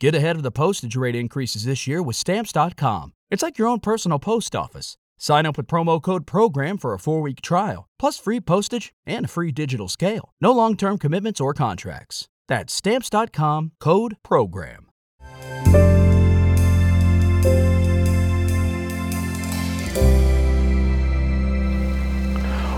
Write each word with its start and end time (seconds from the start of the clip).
Get 0.00 0.14
ahead 0.14 0.36
of 0.36 0.42
the 0.42 0.50
postage 0.50 0.96
rate 0.96 1.14
increases 1.14 1.64
this 1.64 1.86
year 1.86 2.02
with 2.02 2.16
Stamps.com. 2.16 3.12
It's 3.30 3.42
like 3.42 3.58
your 3.58 3.68
own 3.68 3.80
personal 3.80 4.18
post 4.18 4.56
office. 4.56 4.96
Sign 5.18 5.44
up 5.44 5.58
with 5.58 5.66
promo 5.66 6.00
code 6.00 6.26
PROGRAM 6.26 6.78
for 6.78 6.94
a 6.94 6.98
four 6.98 7.20
week 7.20 7.42
trial, 7.42 7.86
plus 7.98 8.18
free 8.18 8.40
postage 8.40 8.94
and 9.04 9.26
a 9.26 9.28
free 9.28 9.52
digital 9.52 9.88
scale. 9.88 10.32
No 10.40 10.52
long 10.52 10.74
term 10.74 10.96
commitments 10.96 11.38
or 11.38 11.52
contracts. 11.52 12.28
That's 12.48 12.72
Stamps.com 12.72 13.72
code 13.78 14.16
PROGRAM. 14.22 14.86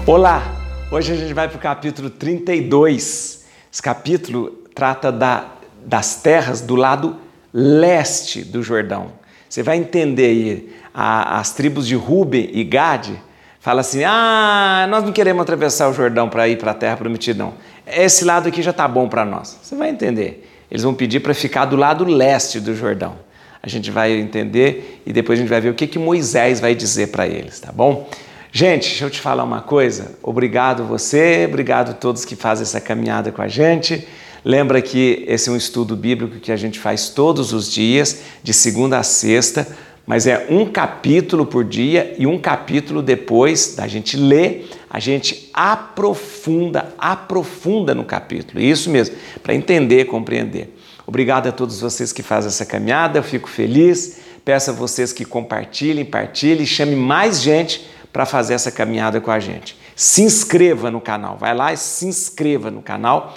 Olá! 0.05 0.43
Hoje 0.91 1.13
a 1.13 1.17
gente 1.17 1.33
vai 1.33 1.49
para 1.49 1.57
o 1.57 1.61
capítulo 1.61 2.11
32. 2.11 3.47
Esse 3.73 3.81
capítulo 3.81 4.51
trata 4.75 5.13
da, 5.13 5.62
das 5.85 6.17
terras 6.17 6.61
do 6.61 6.75
lado 6.75 7.17
leste 7.53 8.43
do 8.43 8.63
Jordão. 8.63 9.13
Você 9.49 9.63
vai 9.63 9.77
entender 9.77 10.27
aí, 10.27 10.73
a, 10.95 11.39
as 11.39 11.53
tribos 11.53 11.87
de 11.87 11.95
Ruben 11.95 12.51
e 12.53 12.65
Gade 12.65 13.19
fala 13.61 13.81
assim: 13.83 14.03
ah, 14.05 14.87
nós 14.89 15.05
não 15.05 15.13
queremos 15.13 15.43
atravessar 15.43 15.89
o 15.89 15.93
Jordão 15.93 16.29
para 16.29 16.49
ir 16.49 16.59
para 16.59 16.71
a 16.71 16.75
terra 16.75 16.97
prometida, 16.97 17.45
não. 17.45 17.55
Esse 17.87 18.25
lado 18.25 18.49
aqui 18.49 18.63
já 18.63 18.71
está 18.71 18.87
bom 18.89 19.09
para 19.09 19.25
nós. 19.25 19.59
Você 19.63 19.77
vai 19.77 19.91
entender. 19.91 20.49
Eles 20.71 20.83
vão 20.83 20.95
pedir 20.95 21.21
para 21.21 21.35
ficar 21.35 21.67
do 21.67 21.77
lado 21.77 22.05
leste 22.05 22.59
do 22.59 22.75
Jordão. 22.75 23.17
A 23.63 23.69
gente 23.69 23.91
vai 23.91 24.13
entender 24.13 25.03
e 25.05 25.13
depois 25.13 25.39
a 25.39 25.43
gente 25.43 25.51
vai 25.51 25.61
ver 25.61 25.69
o 25.69 25.75
que, 25.75 25.87
que 25.87 25.99
Moisés 25.99 26.59
vai 26.59 26.75
dizer 26.75 27.09
para 27.09 27.27
eles, 27.27 27.61
tá 27.61 27.71
bom? 27.71 28.09
Gente, 28.51 28.89
deixa 28.89 29.05
eu 29.05 29.11
te 29.11 29.21
falar 29.21 29.45
uma 29.45 29.61
coisa. 29.61 30.13
Obrigado 30.23 30.85
você, 30.85 31.47
obrigado 31.49 31.99
todos 31.99 32.25
que 32.25 32.35
fazem 32.35 32.63
essa 32.63 32.81
caminhada 32.81 33.31
com 33.31 33.41
a 33.41 33.49
gente. 33.49 34.07
Lembra 34.45 34.83
que 34.83 35.25
esse 35.29 35.49
é 35.49 35.53
um 35.53 35.57
estudo 35.57 35.95
bíblico 35.95 36.41
que 36.41 36.51
a 36.51 36.57
gente 36.57 36.79
faz 36.79 37.09
todos 37.09 37.53
os 37.53 37.71
dias, 37.71 38.23
de 38.43 38.53
segunda 38.53 38.99
a 38.99 39.03
sexta, 39.03 39.67
mas 40.05 40.27
é 40.27 40.49
um 40.51 40.67
capítulo 40.67 41.47
por 41.47 41.65
dia 41.65 42.15
e 42.19 42.27
um 42.27 42.39
capítulo 42.39 43.03
depois 43.03 43.77
da 43.77 43.87
gente 43.87 44.17
ler, 44.17 44.69
a 44.91 44.99
gente 44.99 45.49
aprofunda, 45.55 46.93
aprofunda 46.99 47.95
no 47.95 48.05
capítulo. 48.05 48.61
Isso 48.61 48.91
mesmo, 48.91 49.17
para 49.43 49.55
entender, 49.55 50.07
compreender. 50.07 50.77
Obrigado 51.07 51.47
a 51.47 51.53
todos 51.53 51.81
vocês 51.81 52.13
que 52.13 52.23
fazem 52.23 52.49
essa 52.49 52.67
caminhada, 52.67 53.19
eu 53.19 53.23
fico 53.23 53.49
feliz. 53.49 54.19
Peço 54.45 54.71
a 54.71 54.73
vocês 54.73 55.13
que 55.13 55.25
compartilhem, 55.25 56.05
partilhem, 56.05 56.67
chame 56.67 56.97
mais 56.97 57.41
gente 57.41 57.87
para 58.13 58.27
fazer 58.27 58.55
essa 58.55 58.73
caminhada 58.73 59.21
com 59.21 59.31
a 59.31 59.39
gente. 59.39 59.77
Se 59.95 60.23
inscreva 60.23 60.91
no 60.91 61.01
canal, 61.01 61.37
vai 61.39 61.55
lá 61.55 61.73
e 61.73 61.77
se 61.77 62.07
inscreva 62.07 62.71
no 62.71 62.83
canal. 62.83 63.35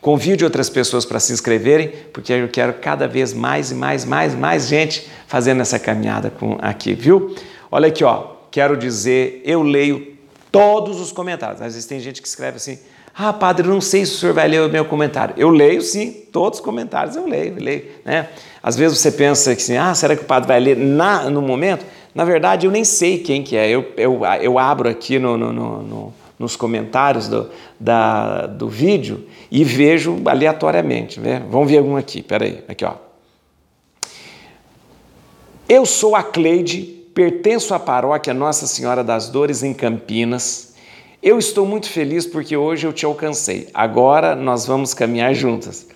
Convide 0.00 0.44
outras 0.44 0.70
pessoas 0.70 1.04
para 1.04 1.20
se 1.20 1.32
inscreverem, 1.32 1.92
porque 2.12 2.32
eu 2.32 2.48
quero 2.48 2.74
cada 2.74 3.06
vez 3.06 3.34
mais 3.34 3.70
e 3.70 3.74
mais, 3.74 4.04
mais, 4.04 4.34
mais 4.34 4.66
gente 4.66 5.06
fazendo 5.26 5.60
essa 5.60 5.78
caminhada 5.78 6.30
com, 6.30 6.56
aqui, 6.60 6.94
viu? 6.94 7.34
Olha 7.70 7.88
aqui, 7.88 8.02
ó. 8.02 8.38
Quero 8.50 8.76
dizer, 8.76 9.42
eu 9.44 9.62
leio 9.62 10.16
todos 10.50 11.00
os 11.00 11.12
comentários. 11.12 11.60
Às 11.60 11.74
vezes 11.74 11.86
tem 11.86 12.00
gente 12.00 12.22
que 12.22 12.26
escreve 12.26 12.56
assim: 12.56 12.78
Ah, 13.14 13.32
padre, 13.32 13.68
não 13.68 13.80
sei 13.80 14.04
se 14.06 14.14
o 14.14 14.18
senhor 14.18 14.34
vai 14.34 14.48
ler 14.48 14.62
o 14.62 14.68
meu 14.68 14.84
comentário. 14.84 15.34
Eu 15.36 15.50
leio 15.50 15.82
sim, 15.82 16.24
todos 16.32 16.58
os 16.58 16.64
comentários 16.64 17.14
eu 17.14 17.26
leio, 17.26 17.54
eu 17.58 17.62
leio. 17.62 17.84
Né? 18.04 18.28
Às 18.62 18.76
vezes 18.76 18.98
você 18.98 19.12
pensa 19.12 19.54
que 19.54 19.62
assim, 19.62 19.76
ah, 19.76 19.94
será 19.94 20.16
que 20.16 20.22
o 20.22 20.26
padre 20.26 20.48
vai 20.48 20.60
ler 20.60 20.76
na, 20.76 21.30
no 21.30 21.42
momento? 21.42 21.84
Na 22.14 22.24
verdade, 22.24 22.66
eu 22.66 22.72
nem 22.72 22.84
sei 22.84 23.18
quem 23.18 23.42
que 23.42 23.56
é. 23.56 23.68
Eu, 23.68 23.86
eu, 23.96 24.20
eu 24.40 24.58
abro 24.58 24.88
aqui 24.88 25.18
no, 25.18 25.36
no, 25.36 25.52
no, 25.52 26.14
nos 26.40 26.56
comentários 26.56 27.28
do, 27.28 27.50
da, 27.78 28.46
do 28.46 28.66
vídeo 28.66 29.26
e 29.50 29.62
vejo 29.62 30.22
aleatoriamente. 30.24 31.20
Né? 31.20 31.44
Vamos 31.50 31.70
ver 31.70 31.76
algum 31.76 31.98
aqui. 31.98 32.22
Peraí, 32.22 32.64
aqui 32.66 32.82
ó. 32.82 32.94
Eu 35.68 35.84
sou 35.84 36.16
a 36.16 36.22
Cleide, 36.22 36.80
pertenço 37.14 37.74
à 37.74 37.78
paróquia 37.78 38.32
Nossa 38.32 38.66
Senhora 38.66 39.04
das 39.04 39.28
Dores 39.28 39.62
em 39.62 39.74
Campinas. 39.74 40.72
Eu 41.22 41.38
estou 41.38 41.66
muito 41.66 41.90
feliz 41.90 42.24
porque 42.24 42.56
hoje 42.56 42.86
eu 42.86 42.92
te 42.94 43.04
alcancei. 43.04 43.68
Agora 43.74 44.34
nós 44.34 44.64
vamos 44.64 44.94
caminhar 44.94 45.34
juntas. 45.34 45.88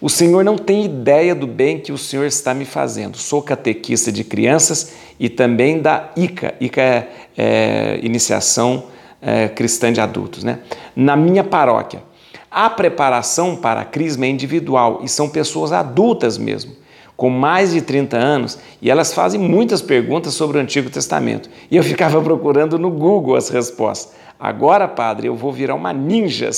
O 0.00 0.08
Senhor 0.08 0.44
não 0.44 0.56
tem 0.56 0.84
ideia 0.84 1.34
do 1.34 1.48
bem 1.48 1.80
que 1.80 1.90
o 1.90 1.98
Senhor 1.98 2.26
está 2.26 2.54
me 2.54 2.64
fazendo. 2.64 3.16
Sou 3.16 3.42
catequista 3.42 4.12
de 4.12 4.22
crianças 4.22 4.92
e 5.18 5.28
também 5.28 5.80
da 5.82 6.10
ICA. 6.14 6.54
ICA 6.60 6.80
é, 6.80 7.08
é 7.36 8.00
Iniciação 8.04 8.84
é, 9.20 9.48
Cristã 9.48 9.92
de 9.92 10.00
Adultos, 10.00 10.44
né? 10.44 10.60
Na 10.94 11.16
minha 11.16 11.44
paróquia. 11.44 12.02
A 12.50 12.68
preparação 12.68 13.54
para 13.54 13.82
a 13.82 13.84
crisma 13.84 14.26
é 14.26 14.28
individual 14.28 15.00
e 15.04 15.08
são 15.08 15.28
pessoas 15.28 15.70
adultas 15.70 16.36
mesmo, 16.36 16.72
com 17.16 17.30
mais 17.30 17.72
de 17.72 17.80
30 17.80 18.16
anos, 18.16 18.58
e 18.82 18.90
elas 18.90 19.14
fazem 19.14 19.40
muitas 19.40 19.80
perguntas 19.80 20.34
sobre 20.34 20.58
o 20.58 20.60
Antigo 20.60 20.90
Testamento. 20.90 21.48
E 21.70 21.76
eu 21.76 21.84
ficava 21.84 22.20
procurando 22.22 22.78
no 22.78 22.90
Google 22.90 23.36
as 23.36 23.50
respostas. 23.50 24.14
Agora, 24.38 24.88
padre, 24.88 25.28
eu 25.28 25.36
vou 25.36 25.52
virar 25.52 25.76
uma 25.76 25.92
ninja 25.92 26.50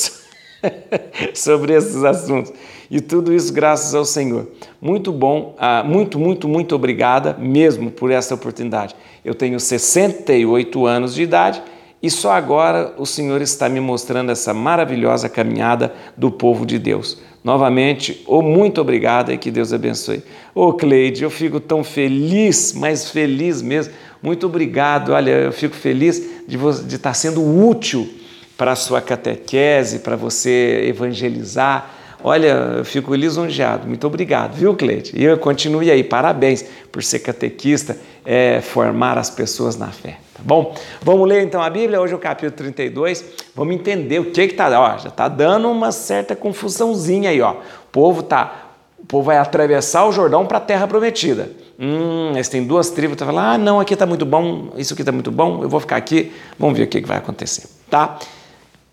sobre 1.35 1.75
esses 1.75 2.05
assuntos. 2.05 2.53
E 2.91 3.01
tudo 3.01 3.35
isso 3.35 3.53
graças 3.53 3.95
ao 3.95 4.05
Senhor. 4.05 4.49
Muito 4.81 5.13
bom, 5.13 5.55
ah, 5.59 5.83
muito, 5.83 6.19
muito, 6.19 6.49
muito 6.49 6.75
obrigada 6.75 7.37
mesmo 7.39 7.91
por 7.91 8.11
essa 8.11 8.35
oportunidade. 8.35 8.95
Eu 9.25 9.35
tenho 9.35 9.59
68 9.59 10.87
anos 10.87 11.15
de 11.15 11.23
idade 11.23 11.63
e 12.03 12.11
só 12.11 12.33
agora 12.33 12.93
o 12.99 13.07
Senhor 13.07 13.41
está 13.41 13.69
me 13.69 13.79
mostrando 13.79 14.33
essa 14.33 14.53
maravilhosa 14.53 15.29
caminhada 15.29 15.95
do 16.17 16.31
povo 16.31 16.67
de 16.67 16.79
Deus. 16.79 17.19
Novamente, 17.45 18.23
oh, 18.27 18.43
muito 18.43 18.81
obrigada 18.81 19.33
e 19.33 19.39
que 19.39 19.51
Deus 19.51 19.73
abençoe. 19.73 20.23
Ô 20.55 20.69
oh, 20.69 20.73
Cleide, 20.73 21.23
eu 21.23 21.31
fico 21.31 21.61
tão 21.61 21.85
feliz, 21.85 22.73
mas 22.73 23.11
feliz 23.11 23.63
mesmo. 23.63 23.93
Muito 24.21 24.47
obrigado. 24.47 25.13
Olha, 25.13 25.31
eu 25.31 25.53
fico 25.53 25.75
feliz 25.75 26.23
de, 26.47 26.57
de 26.57 26.97
estar 26.97 27.15
sendo 27.15 27.43
útil 27.43 28.09
para 28.57 28.73
a 28.73 28.77
sua 28.77 29.01
catequese, 29.01 30.01
para 30.01 30.15
você 30.17 30.85
evangelizar. 30.87 32.02
Olha, 32.25 32.77
eu 32.79 32.85
fico 32.85 33.15
lisonjeado. 33.15 33.87
Muito 33.87 34.07
obrigado, 34.07 34.55
viu, 34.55 34.75
Cleide? 34.75 35.13
E 35.15 35.25
eu 35.25 35.37
continue 35.39 35.91
aí. 35.91 36.05
Parabéns 36.05 36.65
por 36.91 37.03
ser 37.03 37.19
catequista, 37.19 37.97
é, 38.25 38.61
formar 38.61 39.19
as 39.19 39.29
pessoas 39.29 39.77
na 39.77 39.89
fé. 39.89 40.19
Tá 40.35 40.43
bom? 40.43 40.75
Vamos 41.01 41.29
ler 41.29 41.43
então 41.43 41.61
a 41.61 41.69
Bíblia. 41.69 42.01
Hoje 42.01 42.13
é 42.13 42.17
o 42.17 42.21
capítulo 42.21 42.53
32. 42.53 43.25
Vamos 43.55 43.75
entender 43.75 44.21
o 44.21 44.27
que 44.27 44.49
que 44.49 44.55
tá. 44.55 44.69
Ó, 44.81 44.99
já 44.99 45.09
está 45.09 45.27
dando 45.27 45.69
uma 45.69 45.91
certa 45.91 46.37
confusãozinha 46.37 47.31
aí, 47.31 47.41
ó. 47.41 47.53
O 47.53 47.91
povo 47.91 48.23
tá, 48.23 48.71
o 48.99 49.07
povo 49.07 49.25
vai 49.25 49.39
atravessar 49.39 50.07
o 50.07 50.13
Jordão 50.13 50.47
para 50.47 50.59
a 50.59 50.61
Terra 50.61 50.87
Prometida. 50.87 51.51
Hum, 51.79 52.31
eles 52.35 52.49
têm 52.49 52.65
duas 52.65 52.91
tribos, 52.91 53.17
tá 53.17 53.27
falando, 53.27 53.45
ah, 53.45 53.59
não, 53.59 53.81
aqui 53.81 53.95
está 53.95 54.07
muito 54.07 54.25
bom, 54.25 54.73
isso 54.77 54.93
aqui 54.93 55.03
está 55.03 55.11
muito 55.11 55.33
bom, 55.33 55.63
eu 55.63 55.69
vou 55.69 55.81
ficar 55.81 55.97
aqui. 55.97 56.33
Vamos 56.57 56.79
ver 56.79 56.85
o 56.85 56.87
que, 56.87 57.01
que 57.01 57.09
vai 57.09 57.17
acontecer, 57.17 57.69
tá? 57.91 58.19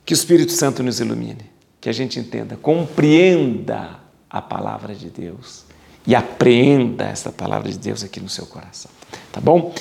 Que 0.04 0.14
o 0.14 0.16
Espírito 0.16 0.52
Santo 0.52 0.82
nos 0.82 1.00
ilumine, 1.00 1.49
que 1.80 1.90
a 1.90 1.94
gente 1.94 2.20
entenda, 2.20 2.58
compreenda 2.58 4.00
a 4.30 4.42
palavra 4.42 4.94
de 4.94 5.10
Deus 5.10 5.64
e 6.06 6.16
apreenda 6.16 7.06
essa 7.06 7.32
palavra 7.32 7.72
de 7.72 7.78
Deus 7.78 8.04
aqui 8.04 8.20
no 8.20 8.30
seu 8.30 8.46
coração, 8.46 8.92
tá 9.32 9.40
bom? 9.40 9.74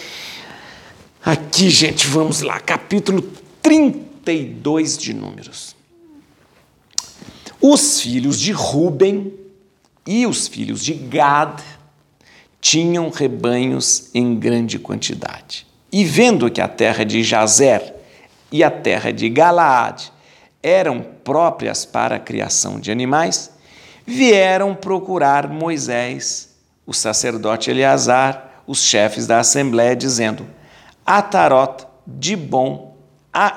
Aqui, 1.25 1.69
gente, 1.69 2.07
vamos 2.07 2.41
lá, 2.41 2.61
capítulo 2.61 3.23
32 3.63 4.97
de 4.97 5.13
Números. 5.13 5.77
Os 7.61 8.01
filhos 8.01 8.39
de 8.39 8.53
Ruben 8.53 9.35
e 10.07 10.27
os 10.27 10.47
filhos 10.47 10.85
de 10.85 10.95
Gad 10.95 11.61
tinham 12.61 13.11
rebanhos 13.11 14.11
em 14.15 14.39
grande 14.39 14.79
quantidade. 14.79 15.67
E 15.91 16.05
vendo 16.05 16.51
que 16.51 16.61
a 16.61 16.69
terra 16.69 17.05
de 17.05 17.23
Jazer 17.23 17.95
e 18.53 18.63
a 18.63 18.71
terra 18.71 19.13
de 19.13 19.29
Galaade 19.29 20.13
eram 20.63 21.05
próprias 21.25 21.85
para 21.85 22.17
a 22.17 22.21
criação 22.21 22.81
de 22.81 22.91
animais, 22.91 23.51
vieram 24.07 24.75
procurar 24.75 25.49
Moisés, 25.49 26.57
o 26.87 26.93
sacerdote 26.93 27.71
Eleazar, 27.71 28.63
os 28.67 28.83
chefes 28.83 29.27
da 29.27 29.39
assembléia, 29.39 29.95
dizendo: 29.95 30.47
Atarot, 31.07 31.87
Dibon, 32.07 32.95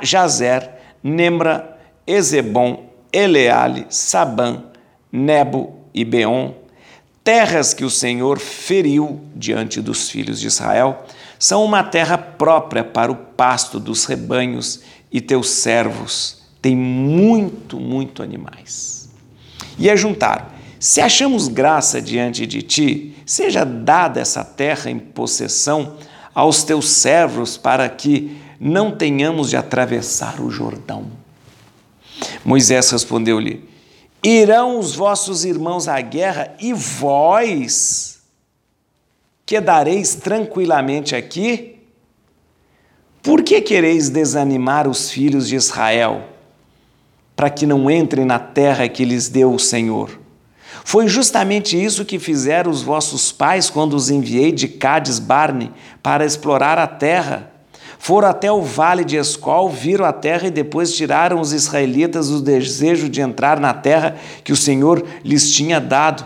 Jazer, 0.02 0.70
Nemra, 1.04 1.78
Ezebon, 2.06 2.90
Eleale, 3.12 3.86
Sabã, 3.90 4.64
Nebo 5.12 5.78
e 5.94 6.06
Beon, 6.06 6.52
terras 7.24 7.74
que 7.74 7.84
o 7.84 7.90
Senhor 7.90 8.40
feriu 8.40 9.22
diante 9.36 9.82
dos 9.82 10.10
filhos 10.10 10.40
de 10.40 10.48
Israel, 10.48 11.06
são 11.38 11.64
uma 11.64 11.84
terra 11.84 12.18
própria 12.18 12.84
para 12.84 13.12
o 13.12 13.16
pasto 13.16 13.80
dos 13.80 14.06
rebanhos 14.06 14.82
e 15.12 15.20
teus 15.20 15.50
servos 15.50 16.41
tem 16.62 16.76
muito, 16.76 17.80
muito 17.80 18.22
animais. 18.22 19.10
E 19.78 19.90
ajuntaram: 19.90 20.46
Se 20.80 21.02
achamos 21.02 21.48
graça 21.48 22.02
diante 22.02 22.46
de 22.46 22.62
ti, 22.62 23.16
seja 23.26 23.66
dada 23.66 24.20
essa 24.20 24.44
terra 24.44 24.92
em 24.92 25.00
possessão 25.00 25.96
aos 26.34 26.64
teus 26.64 26.90
servos, 26.90 27.58
para 27.58 27.90
que 27.90 28.38
não 28.60 28.96
tenhamos 28.96 29.50
de 29.50 29.58
atravessar 29.58 30.40
o 30.40 30.52
Jordão. 30.52 31.08
Moisés 32.46 32.90
respondeu-lhe: 32.92 33.68
Irão 34.24 34.78
os 34.78 34.96
vossos 34.96 35.44
irmãos 35.44 35.88
à 35.88 36.00
guerra 36.00 36.56
e 36.60 36.74
vós 36.74 38.22
quedareis 39.46 40.16
tranquilamente 40.16 41.16
aqui? 41.16 41.80
Por 43.24 43.44
que 43.44 43.62
quereis 43.62 44.10
desanimar 44.10 44.88
os 44.88 45.12
filhos 45.12 45.48
de 45.48 45.56
Israel, 45.56 46.31
para 47.42 47.50
que 47.50 47.66
não 47.66 47.90
entrem 47.90 48.24
na 48.24 48.38
terra 48.38 48.88
que 48.88 49.04
lhes 49.04 49.28
deu 49.28 49.52
o 49.52 49.58
Senhor? 49.58 50.12
Foi 50.86 51.08
justamente 51.08 51.76
isso 51.76 52.06
que 52.06 52.20
fizeram 52.20 52.70
os 52.70 52.84
vossos 52.84 53.32
pais 53.32 53.68
quando 53.68 53.96
os 53.96 54.12
enviei 54.12 54.52
de 54.52 54.68
Cades 54.68 55.18
Barne 55.18 55.72
para 56.04 56.24
explorar 56.24 56.78
a 56.78 56.86
terra. 56.86 57.52
Foram 57.98 58.28
até 58.28 58.52
o 58.52 58.62
vale 58.62 59.04
de 59.04 59.18
Escol, 59.18 59.72
viram 59.72 60.06
a 60.06 60.14
terra 60.14 60.50
e 60.50 60.52
depois 60.52 60.94
tiraram 60.94 61.42
os 61.42 61.52
israelitas 61.52 62.30
o 62.30 62.44
desejo 62.44 63.10
de 63.10 63.22
entrar 63.22 63.60
na 63.60 63.74
terra 63.74 64.18
que 64.44 64.54
o 64.54 64.56
Senhor 64.56 65.04
lhes 65.24 65.52
tinha 65.52 65.82
dado. 65.82 66.24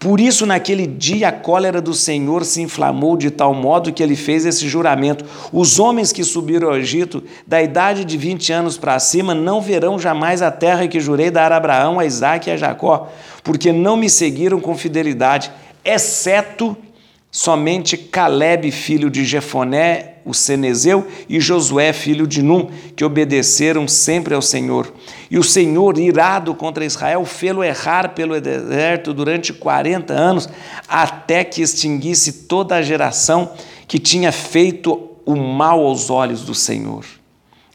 Por 0.00 0.18
isso, 0.18 0.46
naquele 0.46 0.86
dia, 0.86 1.28
a 1.28 1.32
cólera 1.32 1.78
do 1.78 1.92
Senhor 1.92 2.42
se 2.46 2.62
inflamou 2.62 3.18
de 3.18 3.30
tal 3.30 3.52
modo 3.52 3.92
que 3.92 4.02
ele 4.02 4.16
fez 4.16 4.46
esse 4.46 4.66
juramento: 4.66 5.26
Os 5.52 5.78
homens 5.78 6.10
que 6.10 6.24
subiram 6.24 6.68
ao 6.68 6.78
Egito, 6.78 7.22
da 7.46 7.62
idade 7.62 8.02
de 8.06 8.16
20 8.16 8.50
anos 8.50 8.78
para 8.78 8.98
cima, 8.98 9.34
não 9.34 9.60
verão 9.60 9.98
jamais 9.98 10.40
a 10.40 10.50
terra 10.50 10.88
que 10.88 10.98
jurei 10.98 11.30
dar 11.30 11.52
a 11.52 11.58
Abraão, 11.58 12.00
a 12.00 12.06
Isaac 12.06 12.48
e 12.48 12.52
a 12.52 12.56
Jacó, 12.56 13.10
porque 13.44 13.72
não 13.72 13.94
me 13.94 14.08
seguiram 14.08 14.58
com 14.58 14.74
fidelidade, 14.74 15.52
exceto 15.84 16.74
somente 17.30 17.98
Caleb, 17.98 18.70
filho 18.70 19.10
de 19.10 19.26
Jefoné, 19.26 20.09
o 20.24 20.34
Cenezeu, 20.34 21.06
e 21.28 21.40
Josué, 21.40 21.92
filho 21.92 22.26
de 22.26 22.42
Num, 22.42 22.68
que 22.94 23.04
obedeceram 23.04 23.88
sempre 23.88 24.34
ao 24.34 24.42
Senhor. 24.42 24.92
E 25.30 25.38
o 25.38 25.44
Senhor, 25.44 25.98
irado 25.98 26.54
contra 26.54 26.84
Israel, 26.84 27.24
fê-lo 27.24 27.64
errar 27.64 28.10
pelo 28.10 28.40
deserto 28.40 29.12
durante 29.14 29.52
40 29.52 30.12
anos, 30.12 30.48
até 30.88 31.44
que 31.44 31.62
extinguisse 31.62 32.44
toda 32.44 32.76
a 32.76 32.82
geração 32.82 33.52
que 33.86 33.98
tinha 33.98 34.32
feito 34.32 35.10
o 35.24 35.36
mal 35.36 35.84
aos 35.84 36.10
olhos 36.10 36.42
do 36.42 36.54
Senhor. 36.54 37.04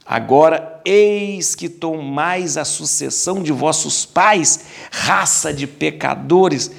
Agora, 0.06 0.81
eis 0.86 1.56
que 1.56 1.68
tomais 1.68 2.57
a 2.57 2.63
sucessão 2.63 3.41
de 3.41 3.51
vossos 3.51 4.06
pais, 4.06 4.65
raça 4.91 5.51
de 5.51 5.65
pecadores, 5.65 6.69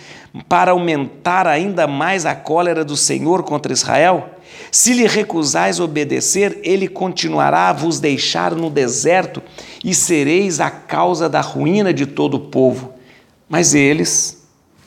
para 0.48 0.70
aumentar 0.70 1.46
ainda 1.46 1.86
mais 1.88 2.24
a 2.24 2.36
cólera 2.36 2.84
do 2.84 2.96
Senhor 2.96 3.42
contra 3.42 3.72
Israel? 3.72 4.35
Se 4.70 4.92
lhe 4.92 5.06
recusais 5.06 5.80
obedecer, 5.80 6.60
ele 6.62 6.88
continuará 6.88 7.68
a 7.68 7.72
vos 7.72 8.00
deixar 8.00 8.54
no 8.54 8.68
deserto 8.68 9.42
e 9.84 9.94
sereis 9.94 10.60
a 10.60 10.70
causa 10.70 11.28
da 11.28 11.40
ruína 11.40 11.94
de 11.94 12.06
todo 12.06 12.34
o 12.34 12.40
povo. 12.40 12.92
Mas 13.48 13.74
eles 13.74 14.46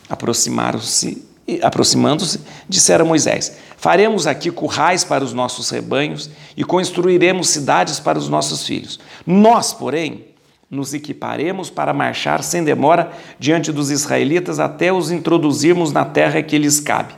aproximaram-se, 0.10 1.26
aproximando-se, 1.62 2.42
disseram 2.68 3.06
a 3.06 3.08
Moisés: 3.08 3.58
Faremos 3.78 4.28
aqui 4.28 4.52
currais 4.52 5.04
para 5.04 5.24
os 5.24 5.34
nossos 5.34 5.70
rebanhos 5.70 6.30
e 6.56 6.64
construiremos 6.64 7.50
cidades 7.50 8.00
para 8.00 8.20
os 8.20 8.28
nossos 8.28 8.66
filhos. 8.66 9.00
Nós, 9.26 9.74
porém, 9.74 10.26
nos 10.70 10.94
equiparemos 10.94 11.70
para 11.70 11.94
marchar 11.94 12.44
sem 12.44 12.64
demora 12.64 13.12
diante 13.40 13.72
dos 13.72 13.90
israelitas 13.90 14.60
até 14.60 14.94
os 14.94 15.10
introduzirmos 15.10 15.92
na 15.92 16.06
terra 16.06 16.44
que 16.44 16.58
lhes 16.58 16.80
cabe 16.80 17.14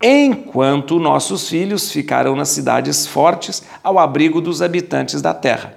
enquanto 0.00 0.98
nossos 0.98 1.48
filhos 1.48 1.92
ficarão 1.92 2.34
nas 2.34 2.48
cidades 2.48 3.06
fortes 3.06 3.62
ao 3.84 3.98
abrigo 3.98 4.40
dos 4.40 4.62
habitantes 4.62 5.20
da 5.20 5.34
terra. 5.34 5.76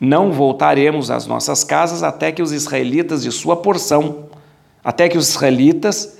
Não 0.00 0.32
voltaremos 0.32 1.10
às 1.10 1.26
nossas 1.26 1.62
casas 1.62 2.02
até 2.02 2.32
que 2.32 2.42
os 2.42 2.52
israelitas 2.52 3.22
de 3.22 3.30
sua 3.30 3.56
porção, 3.56 4.30
até 4.82 5.08
que 5.08 5.18
os 5.18 5.28
israelitas 5.28 6.18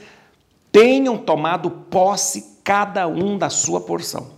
tenham 0.71 1.17
tomado 1.17 1.71
posse 1.71 2.59
cada 2.63 3.09
um 3.09 3.37
da 3.37 3.51
sua 3.51 3.81
porção. 3.81 4.29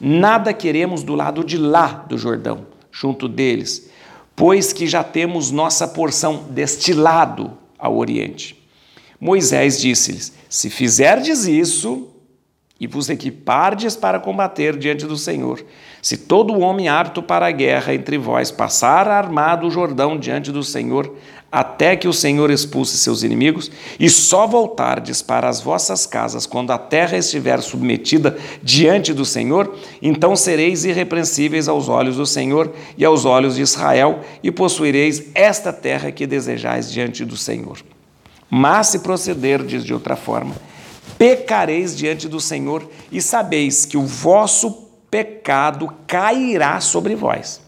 Nada 0.00 0.52
queremos 0.52 1.02
do 1.02 1.14
lado 1.14 1.42
de 1.42 1.56
lá 1.56 2.04
do 2.08 2.18
Jordão, 2.18 2.66
junto 2.90 3.28
deles, 3.28 3.90
pois 4.36 4.72
que 4.72 4.86
já 4.86 5.02
temos 5.02 5.50
nossa 5.50 5.88
porção 5.88 6.44
deste 6.50 6.92
lado 6.92 7.52
ao 7.78 7.96
oriente. 7.96 8.60
Moisés 9.20 9.80
disse-lhes: 9.80 10.32
Se 10.48 10.68
fizerdes 10.68 11.46
isso, 11.46 12.08
e 12.82 12.86
vos 12.88 13.08
equipardes 13.08 13.94
para 13.94 14.18
combater 14.18 14.76
diante 14.76 15.06
do 15.06 15.16
Senhor. 15.16 15.64
Se 16.02 16.16
todo 16.16 16.58
homem 16.58 16.88
apto 16.88 17.22
para 17.22 17.46
a 17.46 17.50
guerra 17.52 17.94
entre 17.94 18.18
vós 18.18 18.50
passar 18.50 19.06
armado 19.06 19.68
o 19.68 19.70
Jordão 19.70 20.18
diante 20.18 20.50
do 20.50 20.64
Senhor, 20.64 21.14
até 21.52 21.94
que 21.94 22.08
o 22.08 22.12
Senhor 22.12 22.50
expulse 22.50 22.98
seus 22.98 23.22
inimigos, 23.22 23.70
e 24.00 24.10
só 24.10 24.48
voltardes 24.48 25.22
para 25.22 25.48
as 25.48 25.60
vossas 25.60 26.06
casas 26.06 26.44
quando 26.44 26.72
a 26.72 26.78
terra 26.78 27.16
estiver 27.16 27.60
submetida 27.60 28.36
diante 28.64 29.14
do 29.14 29.24
Senhor, 29.24 29.76
então 30.02 30.34
sereis 30.34 30.84
irrepreensíveis 30.84 31.68
aos 31.68 31.88
olhos 31.88 32.16
do 32.16 32.26
Senhor 32.26 32.72
e 32.98 33.04
aos 33.04 33.24
olhos 33.24 33.54
de 33.54 33.62
Israel, 33.62 34.22
e 34.42 34.50
possuireis 34.50 35.30
esta 35.36 35.72
terra 35.72 36.10
que 36.10 36.26
desejais 36.26 36.90
diante 36.90 37.24
do 37.24 37.36
Senhor. 37.36 37.78
Mas 38.50 38.88
se 38.88 38.98
procederdes 38.98 39.84
de 39.84 39.94
outra 39.94 40.16
forma, 40.16 40.56
pecareis 41.22 41.96
diante 41.96 42.26
do 42.26 42.40
Senhor 42.40 42.90
e 43.12 43.22
sabeis 43.22 43.86
que 43.86 43.96
o 43.96 44.04
vosso 44.04 44.88
pecado 45.08 45.88
cairá 46.04 46.80
sobre 46.80 47.14
vós. 47.14 47.60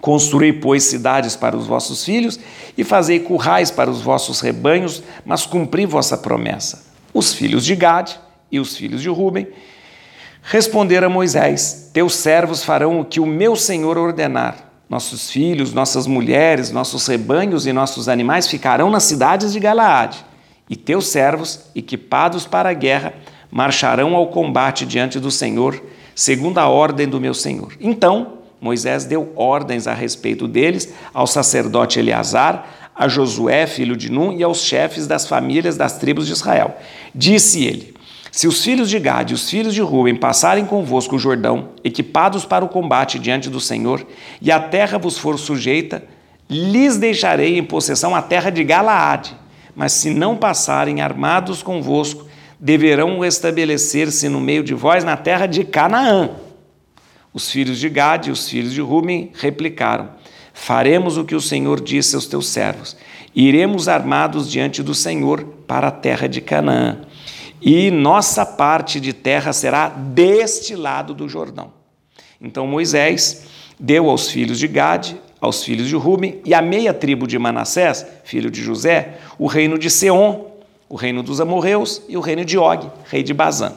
Construí, 0.00 0.50
pois, 0.50 0.84
cidades 0.84 1.36
para 1.36 1.54
os 1.54 1.66
vossos 1.66 2.02
filhos 2.02 2.40
e 2.78 2.82
fazei 2.82 3.20
currais 3.20 3.70
para 3.70 3.90
os 3.90 4.00
vossos 4.00 4.40
rebanhos, 4.40 5.02
mas 5.22 5.44
cumpri 5.44 5.84
vossa 5.84 6.16
promessa. 6.16 6.86
Os 7.12 7.34
filhos 7.34 7.62
de 7.62 7.76
Gade 7.76 8.18
e 8.50 8.58
os 8.58 8.74
filhos 8.74 9.02
de 9.02 9.10
Ruben 9.10 9.46
responderam 10.40 11.08
a 11.08 11.10
Moisés: 11.10 11.90
Teus 11.92 12.14
servos 12.14 12.64
farão 12.64 13.00
o 13.00 13.04
que 13.04 13.20
o 13.20 13.26
meu 13.26 13.54
senhor 13.54 13.98
ordenar. 13.98 14.56
Nossos 14.88 15.28
filhos, 15.30 15.74
nossas 15.74 16.06
mulheres, 16.06 16.70
nossos 16.70 17.06
rebanhos 17.06 17.66
e 17.66 17.72
nossos 17.74 18.08
animais 18.08 18.48
ficarão 18.48 18.88
nas 18.88 19.02
cidades 19.02 19.52
de 19.52 19.60
Galaade 19.60 20.29
e 20.70 20.76
teus 20.76 21.08
servos, 21.08 21.64
equipados 21.74 22.46
para 22.46 22.70
a 22.70 22.72
guerra, 22.72 23.12
marcharão 23.50 24.14
ao 24.14 24.28
combate 24.28 24.86
diante 24.86 25.18
do 25.18 25.30
Senhor, 25.30 25.82
segundo 26.14 26.58
a 26.58 26.68
ordem 26.68 27.08
do 27.08 27.20
meu 27.20 27.34
Senhor. 27.34 27.72
Então 27.80 28.38
Moisés 28.60 29.04
deu 29.04 29.32
ordens 29.34 29.88
a 29.88 29.94
respeito 29.94 30.46
deles 30.46 30.92
ao 31.12 31.26
sacerdote 31.26 31.98
Eleazar, 31.98 32.90
a 32.94 33.08
Josué, 33.08 33.66
filho 33.66 33.96
de 33.96 34.12
Num, 34.12 34.32
e 34.32 34.42
aos 34.42 34.62
chefes 34.62 35.06
das 35.06 35.26
famílias 35.26 35.76
das 35.76 35.98
tribos 35.98 36.26
de 36.26 36.32
Israel. 36.32 36.76
Disse 37.12 37.64
ele: 37.64 37.94
Se 38.30 38.46
os 38.46 38.62
filhos 38.62 38.90
de 38.90 38.98
Gade 39.00 39.32
e 39.32 39.34
os 39.34 39.48
filhos 39.48 39.74
de 39.74 39.80
Ruben 39.80 40.14
passarem 40.14 40.66
convosco 40.66 41.16
o 41.16 41.18
Jordão, 41.18 41.70
equipados 41.82 42.44
para 42.44 42.64
o 42.64 42.68
combate 42.68 43.18
diante 43.18 43.48
do 43.48 43.60
Senhor, 43.60 44.06
e 44.42 44.52
a 44.52 44.60
terra 44.60 44.98
vos 44.98 45.16
for 45.16 45.38
sujeita, 45.38 46.04
lhes 46.48 46.98
deixarei 46.98 47.58
em 47.58 47.64
possessão 47.64 48.14
a 48.14 48.20
terra 48.20 48.50
de 48.50 48.62
Galaade 48.62 49.39
mas 49.74 49.92
se 49.92 50.10
não 50.10 50.36
passarem 50.36 51.00
armados 51.00 51.62
convosco, 51.62 52.26
deverão 52.58 53.24
estabelecer-se 53.24 54.28
no 54.28 54.40
meio 54.40 54.62
de 54.62 54.74
vós 54.74 55.02
na 55.02 55.16
terra 55.16 55.46
de 55.46 55.64
Canaã. 55.64 56.30
Os 57.32 57.50
filhos 57.50 57.78
de 57.78 57.88
Gade 57.88 58.28
e 58.28 58.32
os 58.32 58.48
filhos 58.48 58.72
de 58.72 58.80
Ruben 58.80 59.30
replicaram: 59.34 60.10
Faremos 60.52 61.16
o 61.16 61.24
que 61.24 61.34
o 61.34 61.40
Senhor 61.40 61.80
disse 61.80 62.14
aos 62.14 62.26
teus 62.26 62.48
servos. 62.48 62.96
Iremos 63.34 63.88
armados 63.88 64.50
diante 64.50 64.82
do 64.82 64.94
Senhor 64.94 65.44
para 65.66 65.88
a 65.88 65.92
terra 65.92 66.28
de 66.28 66.40
Canaã. 66.40 66.98
E 67.62 67.90
nossa 67.90 68.44
parte 68.44 68.98
de 68.98 69.12
terra 69.12 69.52
será 69.52 69.88
deste 69.88 70.74
lado 70.74 71.14
do 71.14 71.28
Jordão. 71.28 71.72
Então 72.40 72.66
Moisés 72.66 73.44
deu 73.78 74.08
aos 74.08 74.30
filhos 74.30 74.58
de 74.58 74.66
Gade, 74.66 75.20
aos 75.40 75.64
filhos 75.64 75.88
de 75.88 75.96
Ruben 75.96 76.40
e 76.44 76.52
à 76.52 76.60
meia 76.60 76.92
tribo 76.92 77.26
de 77.26 77.38
Manassés, 77.38 78.04
filho 78.24 78.50
de 78.50 78.62
José, 78.62 79.18
o 79.38 79.46
reino 79.46 79.78
de 79.78 79.88
Seom, 79.88 80.50
o 80.88 80.96
reino 80.96 81.22
dos 81.22 81.40
amorreus 81.40 82.02
e 82.08 82.16
o 82.16 82.20
reino 82.20 82.44
de 82.44 82.58
Og, 82.58 82.90
rei 83.04 83.22
de 83.22 83.32
Bazã. 83.32 83.72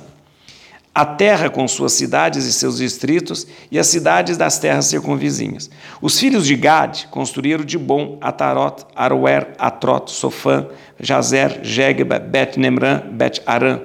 A 0.95 1.05
terra 1.05 1.49
com 1.49 1.67
suas 1.67 1.93
cidades 1.93 2.45
e 2.45 2.53
seus 2.53 2.77
distritos 2.77 3.47
e 3.71 3.79
as 3.79 3.87
cidades 3.87 4.37
das 4.37 4.59
terras 4.59 4.85
circunvizinhas. 4.85 5.69
Os 5.99 6.19
filhos 6.19 6.45
de 6.45 6.55
Gad 6.55 7.05
construíram 7.09 7.63
de 7.63 7.79
Bom, 7.79 8.17
Atarot, 8.21 8.85
Aroer, 8.95 9.55
Atrot, 9.57 10.11
Sofã, 10.11 10.67
Jazer, 10.99 11.61
Jegba, 11.63 12.19
Bet-Nemran, 12.19 13.09
Bet-Aram, 13.11 13.81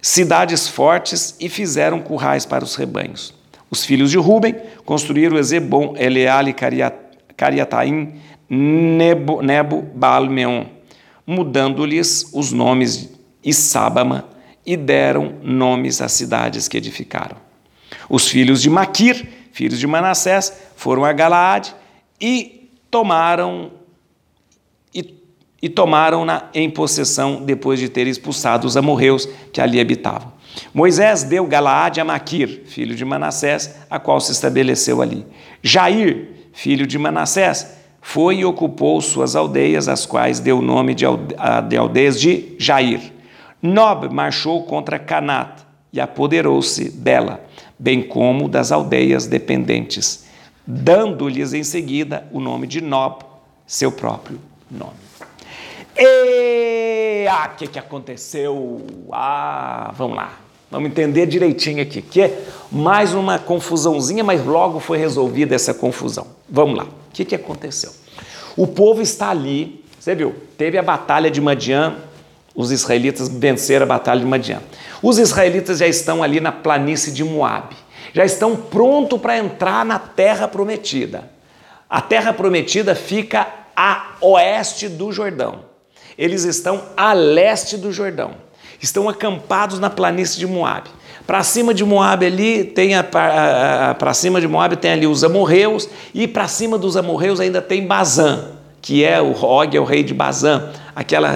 cidades 0.00 0.68
fortes 0.68 1.36
e 1.38 1.48
fizeram 1.50 2.00
currais 2.00 2.46
para 2.46 2.64
os 2.64 2.76
rebanhos. 2.76 3.34
Os 3.70 3.84
filhos 3.84 4.10
de 4.10 4.18
Ruben 4.18 4.54
construíram 4.84 5.36
Ezebon, 5.36 5.94
Eleale, 5.96 6.54
Cariataim, 7.36 8.14
Nebo, 8.48 9.42
Nebo 9.42 9.82
Baalmeon, 9.82 10.66
mudando-lhes 11.26 12.30
os 12.32 12.52
nomes 12.52 13.10
e 13.42 13.52
Sábama, 13.52 14.24
e 14.64 14.76
deram 14.76 15.34
nomes 15.42 16.00
às 16.00 16.12
cidades 16.12 16.66
que 16.66 16.76
edificaram. 16.76 17.36
Os 18.08 18.28
filhos 18.28 18.60
de 18.60 18.68
Maquir, 18.68 19.28
filhos 19.52 19.78
de 19.78 19.86
Manassés, 19.86 20.52
foram 20.76 21.04
a 21.04 21.12
Galaade 21.12 21.74
e 22.20 22.68
tomaram 22.90 23.70
e 24.92 25.02
e 25.60 25.68
tomaram-na 25.68 26.48
em 26.54 26.68
possessão 26.70 27.42
depois 27.42 27.80
de 27.80 27.88
ter 27.88 28.06
expulsado 28.06 28.66
os 28.66 28.76
amorreus 28.76 29.28
que 29.52 29.60
ali 29.60 29.80
habitavam. 29.80 30.32
Moisés 30.72 31.22
deu 31.22 31.46
Galaade 31.46 32.00
a 32.00 32.04
Maquir, 32.04 32.62
filho 32.66 32.94
de 32.94 33.04
Manassés, 33.04 33.74
a 33.90 33.98
qual 33.98 34.20
se 34.20 34.32
estabeleceu 34.32 35.02
ali. 35.02 35.26
Jair, 35.62 36.28
filho 36.52 36.86
de 36.86 36.98
Manassés, 36.98 37.76
foi 38.00 38.36
e 38.36 38.44
ocupou 38.44 39.00
suas 39.00 39.34
aldeias, 39.34 39.88
as 39.88 40.06
quais 40.06 40.38
deu 40.38 40.58
o 40.58 40.62
nome 40.62 40.94
de, 40.94 41.04
aldeias 41.04 42.20
de 42.20 42.54
Jair. 42.58 43.12
Nob 43.60 44.08
marchou 44.14 44.62
contra 44.64 44.98
Canat 44.98 45.62
e 45.92 46.00
apoderou-se 46.00 46.90
dela, 46.90 47.44
bem 47.78 48.02
como 48.02 48.48
das 48.48 48.70
aldeias 48.70 49.26
dependentes, 49.26 50.26
dando-lhes 50.66 51.52
em 51.52 51.64
seguida 51.64 52.26
o 52.32 52.38
nome 52.38 52.66
de 52.66 52.80
Nob, 52.80 53.24
seu 53.66 53.90
próprio 53.90 54.38
nome. 54.70 54.94
E 55.98 57.26
ah, 57.26 57.50
o 57.52 57.56
que, 57.56 57.66
que 57.66 57.78
aconteceu? 57.78 58.86
Ah, 59.10 59.92
vamos 59.96 60.16
lá. 60.16 60.45
Vamos 60.70 60.90
entender 60.90 61.26
direitinho 61.26 61.80
aqui, 61.80 62.02
que 62.02 62.20
é 62.20 62.42
mais 62.72 63.14
uma 63.14 63.38
confusãozinha, 63.38 64.24
mas 64.24 64.44
logo 64.44 64.80
foi 64.80 64.98
resolvida 64.98 65.54
essa 65.54 65.72
confusão. 65.72 66.26
Vamos 66.48 66.76
lá. 66.76 66.84
O 66.84 67.12
que, 67.12 67.24
que 67.24 67.36
aconteceu? 67.36 67.92
O 68.56 68.66
povo 68.66 69.00
está 69.00 69.30
ali, 69.30 69.84
você 69.98 70.14
viu, 70.14 70.34
teve 70.58 70.76
a 70.76 70.82
batalha 70.82 71.30
de 71.30 71.40
Madian, 71.40 71.96
os 72.54 72.72
israelitas 72.72 73.28
venceram 73.28 73.84
a 73.84 73.88
batalha 73.88 74.20
de 74.20 74.26
Madian. 74.26 74.60
Os 75.00 75.18
israelitas 75.18 75.78
já 75.78 75.86
estão 75.86 76.20
ali 76.22 76.40
na 76.40 76.50
planície 76.50 77.12
de 77.12 77.22
Moabe, 77.22 77.76
já 78.12 78.24
estão 78.24 78.56
prontos 78.56 79.20
para 79.20 79.38
entrar 79.38 79.84
na 79.84 80.00
terra 80.00 80.48
prometida. 80.48 81.30
A 81.88 82.00
terra 82.00 82.32
prometida 82.32 82.94
fica 82.96 83.46
a 83.76 84.16
oeste 84.20 84.88
do 84.88 85.12
Jordão. 85.12 85.60
Eles 86.18 86.42
estão 86.44 86.82
a 86.96 87.12
leste 87.12 87.76
do 87.76 87.92
Jordão 87.92 88.45
estão 88.80 89.08
acampados 89.08 89.78
na 89.78 89.90
planície 89.90 90.38
de 90.38 90.46
Moabe. 90.46 90.90
Para 91.26 91.42
cima 91.42 91.74
de 91.74 91.84
Moabe 91.84 92.26
ali 92.26 92.64
tem 92.64 92.92
para 93.02 94.14
cima 94.14 94.40
de 94.40 94.46
Moabe 94.46 94.76
tem 94.76 94.92
ali 94.92 95.06
os 95.06 95.24
amorreus 95.24 95.88
e 96.14 96.28
para 96.28 96.46
cima 96.46 96.78
dos 96.78 96.96
amorreus 96.96 97.40
ainda 97.40 97.60
tem 97.60 97.84
Bazã, 97.84 98.52
que 98.80 99.04
é 99.04 99.20
o 99.20 99.32
Og, 99.32 99.76
é 99.76 99.80
o 99.80 99.84
rei 99.84 100.04
de 100.04 100.14
Bazã, 100.14 100.70
aquela 100.94 101.34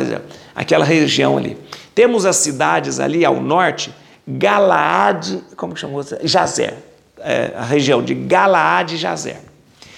aquela 0.54 0.84
região 0.84 1.36
ali. 1.36 1.56
Temos 1.94 2.24
as 2.24 2.36
cidades 2.36 3.00
ali 3.00 3.24
ao 3.24 3.40
norte, 3.40 3.92
Galaade, 4.26 5.42
como 5.56 5.74
que 5.74 5.80
chamou? 5.80 6.04
Jazer, 6.22 6.74
é, 7.18 7.52
a 7.56 7.64
região 7.64 8.02
de 8.02 8.14
Galaade 8.14 8.94
e 8.94 8.98
Jazer. 8.98 9.38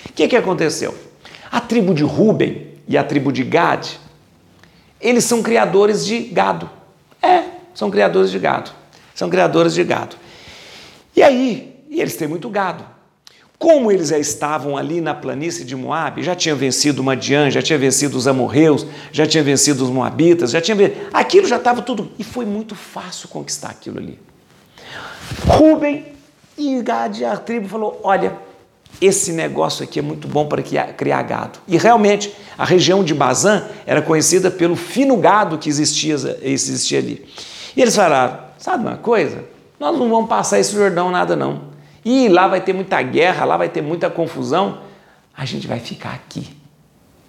O 0.08 0.12
que, 0.14 0.26
que 0.28 0.36
aconteceu? 0.36 0.94
A 1.50 1.60
tribo 1.60 1.92
de 1.92 2.02
Ruben 2.02 2.68
e 2.88 2.96
a 2.96 3.04
tribo 3.04 3.30
de 3.30 3.44
Gad, 3.44 3.86
eles 5.00 5.24
são 5.24 5.42
criadores 5.42 6.06
de 6.06 6.20
gado. 6.20 6.70
É, 7.22 7.44
são 7.74 7.90
criadores 7.90 8.30
de 8.30 8.38
gado. 8.38 8.70
São 9.14 9.30
criadores 9.30 9.74
de 9.74 9.84
gado. 9.84 10.16
E 11.14 11.22
aí, 11.22 11.84
e 11.88 12.00
eles 12.00 12.16
têm 12.16 12.26
muito 12.26 12.48
gado. 12.48 12.84
Como 13.58 13.92
eles 13.92 14.08
já 14.08 14.18
estavam 14.18 14.76
ali 14.76 15.00
na 15.00 15.14
planície 15.14 15.64
de 15.64 15.76
Moab, 15.76 16.20
já 16.20 16.34
tinham 16.34 16.56
vencido 16.56 17.00
Madian, 17.00 17.48
já 17.48 17.62
tinha 17.62 17.78
vencido 17.78 18.18
os 18.18 18.26
amorreus, 18.26 18.84
já 19.12 19.24
tinha 19.24 19.44
vencido 19.44 19.84
os 19.84 19.90
moabitas, 19.90 20.50
já 20.50 20.60
tinha 20.60 20.74
vencido... 20.74 21.06
aquilo 21.12 21.46
já 21.46 21.58
estava 21.58 21.80
tudo 21.80 22.10
e 22.18 22.24
foi 22.24 22.44
muito 22.44 22.74
fácil 22.74 23.28
conquistar 23.28 23.68
aquilo 23.68 23.98
ali. 23.98 24.18
Rubem 25.46 26.06
e 26.58 26.82
Gad, 26.82 27.22
a 27.22 27.36
tribo 27.36 27.68
falou: 27.68 28.00
"Olha, 28.02 28.36
esse 29.02 29.32
negócio 29.32 29.82
aqui 29.82 29.98
é 29.98 30.02
muito 30.02 30.28
bom 30.28 30.46
para 30.46 30.62
criar 30.62 31.22
gado. 31.22 31.58
E 31.66 31.76
realmente, 31.76 32.32
a 32.56 32.64
região 32.64 33.02
de 33.02 33.12
Bazã 33.12 33.64
era 33.84 34.00
conhecida 34.00 34.50
pelo 34.50 34.76
fino 34.76 35.16
gado 35.16 35.58
que 35.58 35.68
existia, 35.68 36.14
existia 36.40 37.00
ali. 37.00 37.26
E 37.76 37.82
eles 37.82 37.96
falaram: 37.96 38.38
sabe 38.58 38.86
uma 38.86 38.96
coisa? 38.96 39.44
Nós 39.80 39.98
não 39.98 40.08
vamos 40.08 40.28
passar 40.28 40.60
esse 40.60 40.72
Jordão 40.72 41.10
nada 41.10 41.34
não. 41.34 41.72
E 42.04 42.28
lá 42.28 42.46
vai 42.46 42.60
ter 42.60 42.72
muita 42.72 43.02
guerra, 43.02 43.44
lá 43.44 43.56
vai 43.56 43.68
ter 43.68 43.82
muita 43.82 44.08
confusão. 44.08 44.78
A 45.36 45.44
gente 45.44 45.66
vai 45.66 45.80
ficar 45.80 46.12
aqui. 46.12 46.46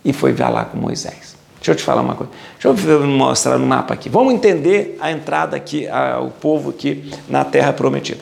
E 0.05 0.13
foi 0.13 0.35
lá 0.35 0.65
com 0.65 0.77
Moisés. 0.77 1.35
Deixa 1.55 1.71
eu 1.71 1.75
te 1.75 1.83
falar 1.83 2.01
uma 2.01 2.13
coisa. 2.13 2.31
Deixa 2.61 2.67
eu 2.67 3.07
mostrar 3.07 3.57
no 3.57 3.65
mapa 3.65 3.93
aqui. 3.93 4.09
Vamos 4.09 4.33
entender 4.33 4.97
a 4.99 5.11
entrada 5.11 5.55
aqui, 5.55 5.87
a, 5.87 6.19
o 6.19 6.29
povo 6.29 6.71
aqui 6.71 7.11
na 7.27 7.45
Terra 7.45 7.71
Prometida. 7.73 8.21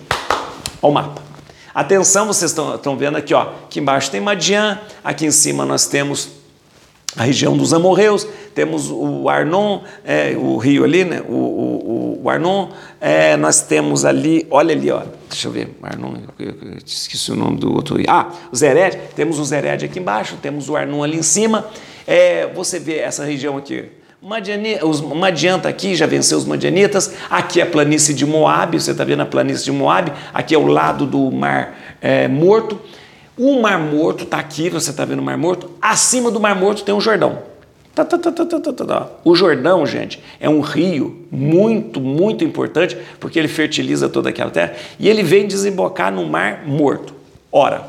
Olha 0.81 0.91
o 0.91 0.93
mapa. 0.93 1.30
Atenção, 1.73 2.27
vocês 2.27 2.51
estão, 2.51 2.97
vendo 2.97 3.17
aqui, 3.17 3.33
ó, 3.33 3.43
aqui 3.63 3.79
embaixo 3.79 4.11
tem 4.11 4.19
Madian, 4.19 4.77
aqui 5.01 5.25
em 5.25 5.31
cima 5.31 5.65
nós 5.65 5.87
temos 5.87 6.29
a 7.15 7.23
região 7.23 7.55
dos 7.55 7.73
amorreus, 7.73 8.27
temos 8.53 8.89
o 8.89 9.29
Arnon, 9.29 9.81
é, 10.03 10.35
o 10.37 10.57
rio 10.57 10.83
ali, 10.83 11.05
né? 11.05 11.21
o, 11.27 11.33
o, 11.33 12.21
o 12.23 12.29
Arnon, 12.29 12.69
é, 12.99 13.37
nós 13.37 13.61
temos 13.61 14.03
ali, 14.03 14.45
olha 14.51 14.73
ali, 14.73 14.91
ó, 14.91 15.01
deixa 15.29 15.47
eu 15.47 15.51
ver, 15.51 15.69
Arnon, 15.81 16.15
eu 16.37 16.53
esqueci 16.85 17.31
o 17.31 17.35
nome 17.35 17.57
do 17.57 17.73
outro. 17.73 17.97
Ah, 18.05 18.31
o 18.51 18.55
Zered, 18.55 18.97
temos 19.15 19.39
o 19.39 19.45
Zered 19.45 19.85
aqui 19.85 19.99
embaixo, 19.99 20.37
temos 20.41 20.67
o 20.67 20.75
Arnon 20.75 21.03
ali 21.03 21.17
em 21.17 21.23
cima, 21.23 21.69
é, 22.05 22.47
você 22.47 22.79
vê 22.79 22.97
essa 22.97 23.23
região 23.23 23.57
aqui, 23.57 23.89
Madiani, 24.23 24.77
os 24.83 25.01
Madian 25.01 25.57
está 25.57 25.67
aqui, 25.67 25.95
já 25.95 26.05
venceu 26.05 26.37
os 26.37 26.45
Madianitas. 26.45 27.11
Aqui 27.27 27.59
é 27.59 27.63
a 27.63 27.65
planície 27.65 28.13
de 28.13 28.23
Moab, 28.23 28.79
você 28.79 28.91
está 28.91 29.03
vendo 29.03 29.21
a 29.21 29.25
planície 29.25 29.65
de 29.65 29.71
Moab. 29.71 30.13
Aqui 30.31 30.53
é 30.53 30.57
o 30.59 30.67
lado 30.67 31.07
do 31.07 31.31
Mar 31.31 31.75
é, 31.99 32.27
Morto. 32.27 32.79
O 33.35 33.59
Mar 33.59 33.79
Morto 33.79 34.23
está 34.23 34.37
aqui, 34.37 34.69
você 34.69 34.91
está 34.91 35.05
vendo 35.05 35.19
o 35.19 35.23
Mar 35.23 35.39
Morto. 35.39 35.71
Acima 35.81 36.29
do 36.29 36.39
Mar 36.39 36.55
Morto 36.55 36.83
tem 36.83 36.93
um 36.93 37.01
Jordão. 37.01 37.39
Tá, 37.95 38.05
tá, 38.05 38.17
tá, 38.19 39.09
o 39.25 39.35
Jordão, 39.35 39.85
gente, 39.87 40.23
é 40.39 40.47
um 40.47 40.61
rio 40.61 41.25
muito, 41.31 41.99
muito 41.99 42.43
importante 42.43 42.95
porque 43.19 43.37
ele 43.37 43.47
fertiliza 43.47 44.07
toda 44.07 44.29
aquela 44.29 44.51
terra 44.51 44.73
e 44.99 45.09
ele 45.09 45.23
vem 45.23 45.47
desembocar 45.47 46.13
no 46.13 46.25
Mar 46.27 46.63
Morto. 46.67 47.13
Ora, 47.51 47.87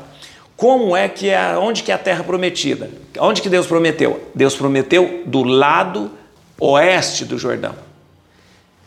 como 0.57 0.97
é 0.97 1.07
que 1.07 1.29
é, 1.29 1.55
onde 1.57 1.83
que 1.83 1.91
é 1.91 1.95
a 1.95 1.99
terra 1.99 2.23
prometida? 2.23 2.89
Onde 3.19 3.39
que 3.39 3.49
Deus 3.49 3.67
prometeu? 3.67 4.19
Deus 4.33 4.55
prometeu 4.55 5.21
do 5.25 5.43
lado 5.43 6.11
oeste 6.59 7.25
do 7.25 7.37
Jordão. 7.37 7.75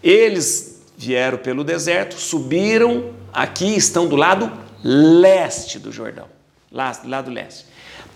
Eles 0.02 0.82
vieram 0.96 1.38
pelo 1.38 1.64
deserto, 1.64 2.14
subiram 2.16 3.10
aqui, 3.32 3.76
estão 3.76 4.06
do 4.06 4.16
lado 4.16 4.50
leste 4.82 5.78
do 5.78 5.92
Jordão, 5.92 6.26
lá, 6.70 6.98
lado 7.04 7.30
leste. 7.30 7.66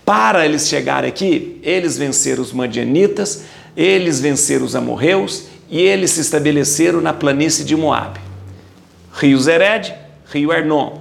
Para 0.05 0.45
eles 0.45 0.67
chegarem 0.67 1.09
aqui, 1.09 1.59
eles 1.61 1.97
venceram 1.97 2.41
os 2.41 2.51
madianitas, 2.51 3.43
eles 3.77 4.19
venceram 4.19 4.65
os 4.65 4.75
amorreus 4.75 5.45
e 5.69 5.79
eles 5.79 6.11
se 6.11 6.21
estabeleceram 6.21 7.01
na 7.01 7.13
planície 7.13 7.63
de 7.63 7.75
Moabe. 7.75 8.19
Rio 9.13 9.39
Zered, 9.39 9.93
Rio 10.25 10.51
Arnon. 10.51 10.97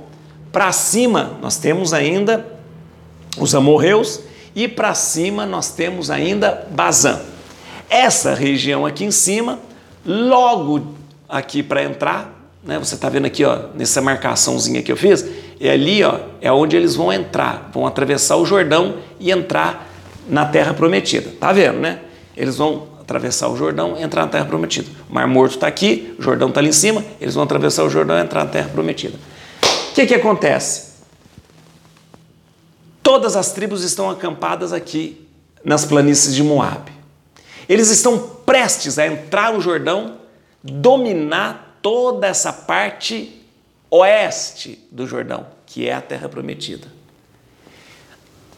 Para 0.53 0.71
cima 0.73 1.39
nós 1.41 1.57
temos 1.57 1.93
ainda 1.93 2.47
os 3.39 3.55
amorreus 3.55 4.21
e 4.55 4.69
para 4.69 4.95
cima 4.95 5.47
nós 5.47 5.73
temos 5.73 6.11
ainda 6.11 6.67
Bazã. 6.71 7.21
Essa 7.91 8.35
região 8.35 8.87
aqui 8.87 9.05
em 9.05 9.11
cima, 9.11 9.59
logo 10.07 10.95
aqui 11.29 11.61
para 11.61 11.83
entrar, 11.83 12.33
né, 12.63 12.79
você 12.79 12.95
está 12.95 13.09
vendo 13.09 13.27
aqui, 13.27 13.45
ó, 13.45 13.65
nessa 13.75 14.01
marcaçãozinha 14.01 14.81
que 14.81 14.93
eu 14.93 14.97
fiz, 14.97 15.27
é 15.61 15.71
ali, 15.71 16.05
ó, 16.05 16.21
é 16.41 16.53
onde 16.53 16.77
eles 16.77 16.95
vão 16.95 17.13
entrar, 17.13 17.69
vão 17.75 17.85
atravessar 17.87 18.37
o 18.37 18.47
Jordão 18.47 18.99
e 19.19 19.33
entrar 19.33 19.89
na 20.29 20.47
Terra 20.47 20.73
Prometida. 20.73 21.31
Tá 21.41 21.53
vendo, 21.53 21.81
né? 21.81 21.99
Eles 22.37 22.57
vão 22.57 22.87
atravessar 23.01 23.49
o 23.49 23.57
Jordão 23.57 23.97
e 23.99 24.03
entrar 24.03 24.23
na 24.23 24.29
Terra 24.29 24.45
Prometida. 24.45 24.89
O 25.09 25.13
Mar 25.13 25.27
Morto 25.27 25.57
está 25.57 25.67
aqui, 25.67 26.15
o 26.17 26.23
Jordão 26.23 26.49
está 26.49 26.61
ali 26.61 26.69
em 26.69 26.73
cima, 26.73 27.05
eles 27.21 27.35
vão 27.35 27.43
atravessar 27.43 27.83
o 27.83 27.91
Jordão 27.91 28.17
e 28.17 28.23
entrar 28.23 28.45
na 28.45 28.51
Terra 28.51 28.69
Prometida. 28.69 29.19
O 29.91 29.95
que, 29.95 30.07
que 30.07 30.15
acontece? 30.15 30.91
Todas 33.03 33.35
as 33.35 33.51
tribos 33.53 33.83
estão 33.83 34.09
acampadas 34.09 34.73
aqui 34.73 35.27
nas 35.65 35.85
planícies 35.85 36.33
de 36.33 36.45
Moabe. 36.45 37.00
Eles 37.71 37.89
estão 37.89 38.19
prestes 38.45 38.99
a 38.99 39.07
entrar 39.07 39.53
no 39.53 39.61
Jordão, 39.61 40.17
dominar 40.61 41.79
toda 41.81 42.27
essa 42.27 42.53
parte 42.53 43.47
oeste 43.89 44.85
do 44.91 45.07
Jordão, 45.07 45.47
que 45.65 45.89
é 45.89 45.95
a 45.95 46.01
terra 46.01 46.29
prometida. 46.29 46.89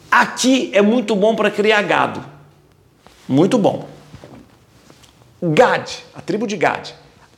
Aqui 0.09 0.71
é 0.73 0.81
muito 0.81 1.15
bom 1.15 1.35
para 1.35 1.51
criar 1.51 1.83
gado. 1.83 2.25
Muito 3.29 3.59
bom. 3.59 3.87
Gad, 5.43 5.91
a 6.15 6.19
tribo 6.21 6.47
de 6.47 6.57
Gad, 6.57 6.89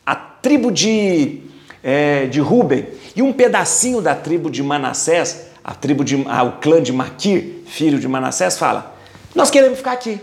a 0.06 0.16
tribo 0.16 0.72
de, 0.72 1.42
é, 1.84 2.26
de 2.28 2.40
Ruben 2.40 2.88
e 3.18 3.22
um 3.22 3.34
pedacinho 3.34 4.02
da 4.02 4.16
tribo 4.16 4.50
de 4.50 4.64
Manassés, 4.64 5.48
a 5.62 5.76
tribo 5.76 6.06
de, 6.06 6.16
o 6.16 6.52
clã 6.62 6.82
de 6.82 6.94
Maquir, 6.94 7.64
filho 7.66 8.00
de 8.00 8.08
Manassés, 8.08 8.58
fala: 8.58 8.96
Nós 9.36 9.52
queremos 9.52 9.78
ficar 9.78 9.92
aqui. 9.92 10.22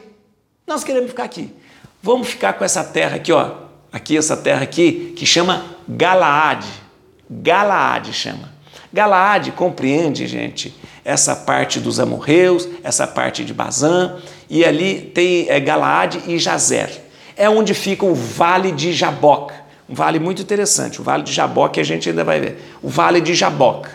Nós 0.66 0.84
queremos 0.84 1.10
ficar 1.10 1.24
aqui. 1.24 1.52
Vamos 2.02 2.28
ficar 2.28 2.54
com 2.54 2.64
essa 2.64 2.84
terra 2.84 3.16
aqui, 3.16 3.32
ó. 3.32 3.62
Aqui, 3.92 4.16
essa 4.16 4.36
terra 4.36 4.62
aqui, 4.62 5.12
que 5.16 5.26
chama 5.26 5.64
Galaade. 5.88 6.68
Galaade 7.28 8.12
chama. 8.12 8.52
Galaade 8.92 9.52
compreende, 9.52 10.26
gente, 10.26 10.74
essa 11.04 11.34
parte 11.34 11.80
dos 11.80 11.98
amorreus, 11.98 12.68
essa 12.84 13.06
parte 13.06 13.42
de 13.42 13.54
Bazã, 13.54 14.16
e 14.50 14.64
ali 14.64 15.00
tem 15.00 15.48
é, 15.48 15.58
Galaade 15.58 16.22
e 16.26 16.38
Jazer. 16.38 17.00
É 17.34 17.48
onde 17.48 17.72
fica 17.72 18.04
o 18.04 18.14
Vale 18.14 18.70
de 18.70 18.92
Jaboc. 18.92 19.50
Um 19.88 19.94
vale 19.94 20.18
muito 20.18 20.42
interessante, 20.42 21.00
o 21.00 21.04
Vale 21.04 21.22
de 21.22 21.32
Jaboc, 21.32 21.72
que 21.72 21.80
a 21.80 21.84
gente 21.84 22.08
ainda 22.08 22.22
vai 22.22 22.38
ver. 22.38 22.62
O 22.82 22.88
Vale 22.88 23.20
de 23.20 23.34
Jaboc. 23.34 23.88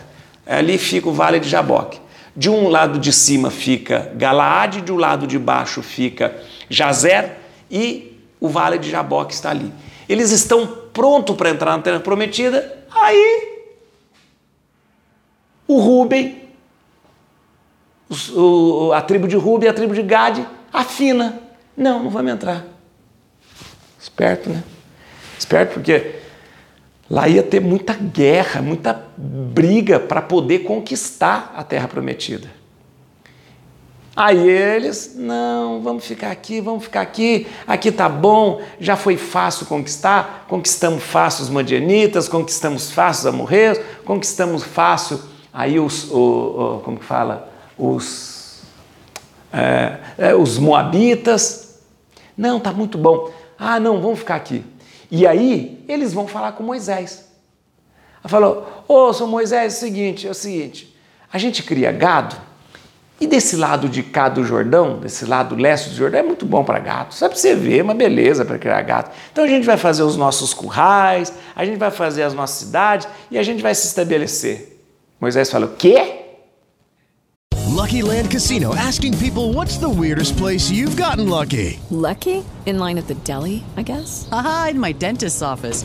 Ali 0.44 0.78
fica 0.78 1.08
o 1.08 1.12
Vale 1.12 1.38
de 1.38 1.48
Jaboc. 1.48 1.98
De 2.36 2.50
um 2.50 2.68
lado 2.68 2.98
de 2.98 3.12
cima 3.12 3.50
fica 3.50 4.12
Galaade, 4.14 4.80
de 4.80 4.92
um 4.92 4.96
lado 4.96 5.26
de 5.26 5.38
baixo 5.38 5.82
fica 5.82 6.36
Jazer 6.68 7.36
e 7.70 8.18
o 8.40 8.48
Vale 8.48 8.78
de 8.78 8.90
Jaboc 8.90 9.32
está 9.32 9.50
ali. 9.50 9.72
Eles 10.08 10.30
estão 10.30 10.66
prontos 10.92 11.36
para 11.36 11.50
entrar 11.50 11.76
na 11.76 11.82
Terra 11.82 12.00
Prometida, 12.00 12.84
aí 12.90 13.58
o 15.66 15.78
Ruben, 15.78 16.48
a 18.94 19.02
tribo 19.02 19.28
de 19.28 19.36
Ruben, 19.36 19.68
a 19.68 19.74
tribo 19.74 19.94
de 19.94 20.02
Gade, 20.02 20.46
afina. 20.72 21.40
Não, 21.76 22.02
não 22.02 22.10
vamos 22.10 22.32
entrar. 22.32 22.64
Esperto, 24.00 24.48
né? 24.48 24.64
Esperto 25.38 25.74
porque 25.74 26.16
lá 27.10 27.28
ia 27.28 27.42
ter 27.42 27.60
muita 27.60 27.94
guerra, 27.94 28.62
muita 28.62 29.06
briga 29.16 30.00
para 30.00 30.22
poder 30.22 30.60
conquistar 30.60 31.52
a 31.54 31.62
terra 31.62 31.86
prometida. 31.86 32.57
Aí 34.20 34.48
eles, 34.48 35.14
não, 35.14 35.80
vamos 35.80 36.04
ficar 36.04 36.32
aqui, 36.32 36.60
vamos 36.60 36.82
ficar 36.82 37.02
aqui, 37.02 37.46
aqui 37.64 37.92
tá 37.92 38.08
bom, 38.08 38.60
já 38.80 38.96
foi 38.96 39.16
fácil 39.16 39.64
conquistar, 39.64 40.44
conquistamos 40.48 41.04
fácil 41.04 41.44
os 41.44 41.48
madianitas, 41.48 42.28
conquistamos 42.28 42.90
fácil 42.90 43.28
os 43.28 43.34
amorreus, 43.34 43.78
conquistamos 44.04 44.64
fácil 44.64 45.20
aí 45.52 45.78
os, 45.78 46.10
o, 46.10 46.16
o, 46.18 46.80
como 46.80 46.98
que 46.98 47.04
fala, 47.04 47.48
os, 47.78 48.62
é, 49.52 49.98
é, 50.18 50.34
os 50.34 50.58
moabitas. 50.58 51.78
Não, 52.36 52.58
tá 52.58 52.72
muito 52.72 52.98
bom. 52.98 53.30
Ah, 53.56 53.78
não, 53.78 54.00
vamos 54.00 54.18
ficar 54.18 54.34
aqui. 54.34 54.64
E 55.12 55.28
aí 55.28 55.84
eles 55.86 56.12
vão 56.12 56.26
falar 56.26 56.50
com 56.50 56.64
Moisés. 56.64 57.24
Ela 58.18 58.28
falou: 58.28 58.84
Ô, 58.88 58.94
oh, 58.94 59.12
São 59.12 59.28
Moisés, 59.28 59.74
é 59.74 59.76
o 59.76 59.78
seguinte, 59.78 60.26
é 60.26 60.30
o 60.32 60.34
seguinte, 60.34 60.98
a 61.32 61.38
gente 61.38 61.62
cria 61.62 61.92
gado, 61.92 62.47
e 63.20 63.26
desse 63.26 63.56
lado 63.56 63.88
de 63.88 64.02
cá 64.02 64.28
do 64.28 64.44
Jordão, 64.44 65.00
desse 65.00 65.24
lado 65.24 65.56
leste 65.56 65.90
do 65.90 65.96
Jordão, 65.96 66.20
é 66.20 66.22
muito 66.22 66.46
bom 66.46 66.62
para 66.62 66.78
gato. 66.78 67.14
Só 67.14 67.28
para 67.28 67.36
você 67.36 67.54
ver, 67.54 67.78
é 67.78 67.82
uma 67.82 67.94
beleza 67.94 68.44
para 68.44 68.58
criar 68.58 68.80
gato. 68.82 69.10
Então 69.32 69.44
a 69.44 69.48
gente 69.48 69.66
vai 69.66 69.76
fazer 69.76 70.02
os 70.02 70.16
nossos 70.16 70.54
currais, 70.54 71.32
a 71.54 71.64
gente 71.64 71.78
vai 71.78 71.90
fazer 71.90 72.22
as 72.22 72.32
nossas 72.32 72.58
cidades 72.58 73.08
e 73.30 73.36
a 73.36 73.42
gente 73.42 73.62
vai 73.62 73.74
se 73.74 73.86
estabelecer. 73.86 74.80
Moisés 75.20 75.50
fala: 75.50 75.66
o 75.66 75.70
quê? 75.70 76.26
Lucky 77.66 78.02
Land 78.02 78.30
Casino 78.30 78.74
asking 78.74 79.16
people 79.18 79.52
what's 79.52 79.78
the 79.78 79.88
weirdest 79.88 80.36
place 80.36 80.70
you've 80.70 80.96
gotten 80.96 81.28
lucky? 81.28 81.78
Lucky? 81.90 82.44
In 82.66 82.78
line 82.78 82.98
at 82.98 83.06
the 83.06 83.14
deli, 83.24 83.62
I 83.76 83.82
guess? 83.82 84.28
Aha, 84.30 84.68
in 84.70 84.80
my 84.80 84.92
dentist's 84.92 85.42
office. 85.42 85.84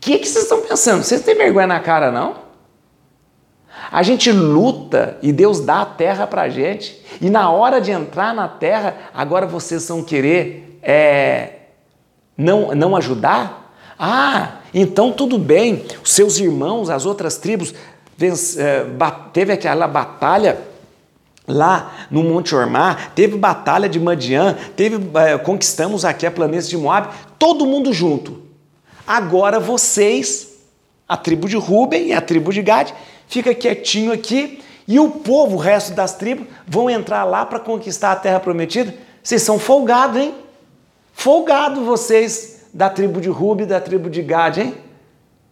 Que, 0.00 0.18
que 0.18 0.26
vocês 0.26 0.44
estão 0.44 0.62
pensando? 0.62 1.02
Vocês 1.02 1.20
têm 1.22 1.36
vergonha 1.36 1.66
na 1.66 1.80
cara, 1.80 2.10
não? 2.10 2.50
A 3.92 4.02
gente 4.02 4.30
luta 4.32 5.18
e 5.20 5.32
Deus 5.32 5.60
dá 5.60 5.82
a 5.82 5.86
terra 5.86 6.26
para 6.26 6.48
gente. 6.48 7.04
E 7.20 7.28
na 7.28 7.50
hora 7.50 7.80
de 7.80 7.90
entrar 7.90 8.34
na 8.34 8.48
terra, 8.48 8.96
agora 9.12 9.46
vocês 9.46 9.86
vão 9.88 10.02
querer 10.02 10.78
é, 10.82 11.50
não, 12.36 12.74
não 12.74 12.96
ajudar? 12.96 13.74
Ah, 13.98 14.60
então 14.72 15.12
tudo 15.12 15.38
bem. 15.38 15.84
Os 16.02 16.12
seus 16.12 16.38
irmãos, 16.38 16.88
as 16.88 17.04
outras 17.04 17.36
tribos, 17.36 17.74
é, 18.58 18.86
teve 19.32 19.52
aquela 19.52 19.86
batalha 19.86 20.58
lá 21.46 22.06
no 22.10 22.22
Monte 22.22 22.54
Ormar, 22.54 23.12
teve 23.14 23.36
batalha 23.36 23.88
de 23.88 23.98
Madian, 23.98 24.56
teve, 24.76 24.98
é, 25.18 25.36
conquistamos 25.36 26.04
aqui 26.04 26.24
a 26.24 26.30
planície 26.30 26.70
de 26.70 26.76
Moab, 26.76 27.08
todo 27.38 27.66
mundo 27.66 27.92
junto. 27.92 28.49
Agora 29.10 29.58
vocês, 29.58 30.60
a 31.08 31.16
tribo 31.16 31.48
de 31.48 31.56
Ruben 31.56 32.06
e 32.06 32.12
a 32.12 32.20
tribo 32.20 32.52
de 32.52 32.62
Gad, 32.62 32.92
fica 33.26 33.52
quietinho 33.52 34.12
aqui 34.12 34.62
e 34.86 35.00
o 35.00 35.10
povo, 35.10 35.56
o 35.56 35.58
resto 35.58 35.94
das 35.94 36.14
tribos, 36.14 36.46
vão 36.64 36.88
entrar 36.88 37.24
lá 37.24 37.44
para 37.44 37.58
conquistar 37.58 38.12
a 38.12 38.14
terra 38.14 38.38
prometida. 38.38 38.94
Vocês 39.20 39.42
são 39.42 39.58
folgados, 39.58 40.16
hein? 40.16 40.32
Folgado 41.12 41.84
vocês 41.84 42.66
da 42.72 42.88
tribo 42.88 43.20
de 43.20 43.28
Ruben 43.28 43.66
e 43.66 43.68
da 43.68 43.80
tribo 43.80 44.08
de 44.08 44.22
Gad, 44.22 44.58
hein? 44.58 44.76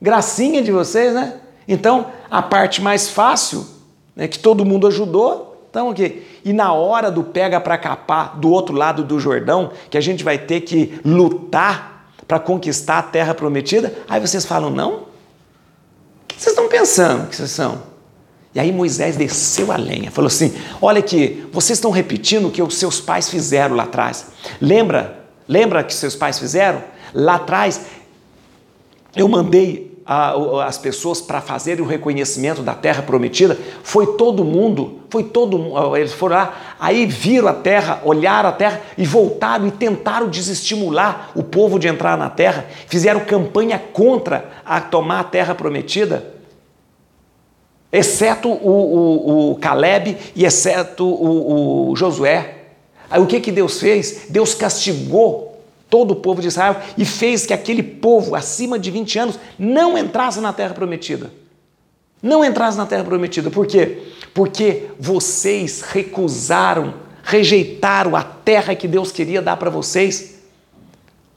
Gracinha 0.00 0.62
de 0.62 0.70
vocês, 0.70 1.12
né? 1.12 1.40
Então, 1.66 2.12
a 2.30 2.40
parte 2.40 2.80
mais 2.80 3.10
fácil, 3.10 3.66
né, 4.14 4.28
que 4.28 4.38
todo 4.38 4.64
mundo 4.64 4.86
ajudou, 4.86 5.66
então, 5.68 5.90
okay. 5.90 6.24
e 6.44 6.52
na 6.52 6.72
hora 6.72 7.10
do 7.10 7.24
pega 7.24 7.60
para 7.60 7.76
capar 7.76 8.38
do 8.38 8.52
outro 8.52 8.76
lado 8.76 9.02
do 9.02 9.18
Jordão, 9.18 9.72
que 9.90 9.98
a 9.98 10.00
gente 10.00 10.22
vai 10.22 10.38
ter 10.38 10.60
que 10.60 11.00
lutar 11.04 11.97
para 12.28 12.38
conquistar 12.38 12.98
a 12.98 13.02
terra 13.02 13.34
prometida, 13.34 13.94
aí 14.06 14.20
vocês 14.20 14.44
falam: 14.44 14.70
não? 14.70 14.92
O 14.92 15.06
que 16.28 16.34
vocês 16.36 16.52
estão 16.52 16.68
pensando 16.68 17.26
que 17.28 17.34
vocês 17.34 17.50
são? 17.50 17.82
E 18.54 18.60
aí 18.60 18.70
Moisés 18.70 19.16
desceu 19.16 19.72
a 19.72 19.76
lenha, 19.76 20.10
falou 20.10 20.28
assim: 20.28 20.54
olha 20.80 20.98
aqui, 20.98 21.48
vocês 21.50 21.78
estão 21.78 21.90
repetindo 21.90 22.48
o 22.48 22.50
que 22.50 22.62
os 22.62 22.76
seus 22.76 23.00
pais 23.00 23.30
fizeram 23.30 23.74
lá 23.74 23.84
atrás. 23.84 24.26
Lembra? 24.60 25.24
Lembra 25.48 25.82
que 25.82 25.94
seus 25.94 26.14
pais 26.14 26.38
fizeram? 26.38 26.84
Lá 27.14 27.36
atrás, 27.36 27.80
eu 29.16 29.26
mandei 29.26 29.97
a, 30.08 30.64
as 30.64 30.78
pessoas 30.78 31.20
para 31.20 31.42
fazerem 31.42 31.84
o 31.84 31.86
reconhecimento 31.86 32.62
da 32.62 32.72
terra 32.74 33.02
prometida, 33.02 33.58
foi 33.82 34.14
todo 34.16 34.42
mundo, 34.42 35.00
foi 35.10 35.22
todo 35.22 35.58
eles 35.94 36.14
foram 36.14 36.36
lá, 36.36 36.76
aí 36.80 37.04
viram 37.04 37.46
a 37.46 37.52
terra, 37.52 38.00
olharam 38.02 38.48
a 38.48 38.52
terra 38.52 38.80
e 38.96 39.04
voltaram 39.04 39.66
e 39.66 39.70
tentaram 39.70 40.30
desestimular 40.30 41.30
o 41.34 41.42
povo 41.42 41.78
de 41.78 41.88
entrar 41.88 42.16
na 42.16 42.30
terra, 42.30 42.64
fizeram 42.86 43.20
campanha 43.20 43.78
contra 43.78 44.50
a 44.64 44.80
tomar 44.80 45.20
a 45.20 45.24
terra 45.24 45.54
prometida, 45.54 46.32
exceto 47.92 48.48
o, 48.48 48.54
o, 48.54 49.50
o 49.50 49.54
Caleb 49.56 50.16
e 50.34 50.46
exceto 50.46 51.04
o, 51.04 51.90
o 51.90 51.96
Josué. 51.96 52.54
Aí 53.10 53.20
o 53.20 53.26
que, 53.26 53.40
que 53.40 53.52
Deus 53.52 53.78
fez? 53.78 54.26
Deus 54.30 54.54
castigou 54.54 55.47
todo 55.90 56.12
o 56.12 56.16
povo 56.16 56.40
de 56.40 56.48
Israel 56.48 56.76
e 56.96 57.04
fez 57.04 57.46
que 57.46 57.52
aquele 57.52 57.82
povo 57.82 58.34
acima 58.34 58.78
de 58.78 58.90
20 58.90 59.18
anos 59.18 59.38
não 59.58 59.96
entrasse 59.96 60.40
na 60.40 60.52
terra 60.52 60.74
prometida. 60.74 61.30
Não 62.22 62.44
entrasse 62.44 62.76
na 62.76 62.86
terra 62.86 63.04
prometida. 63.04 63.50
Por 63.50 63.66
quê? 63.66 63.98
Porque 64.34 64.86
vocês 64.98 65.82
recusaram, 65.82 66.94
rejeitaram 67.22 68.16
a 68.16 68.22
terra 68.22 68.74
que 68.74 68.88
Deus 68.88 69.12
queria 69.12 69.40
dar 69.40 69.56
para 69.56 69.70
vocês. 69.70 70.38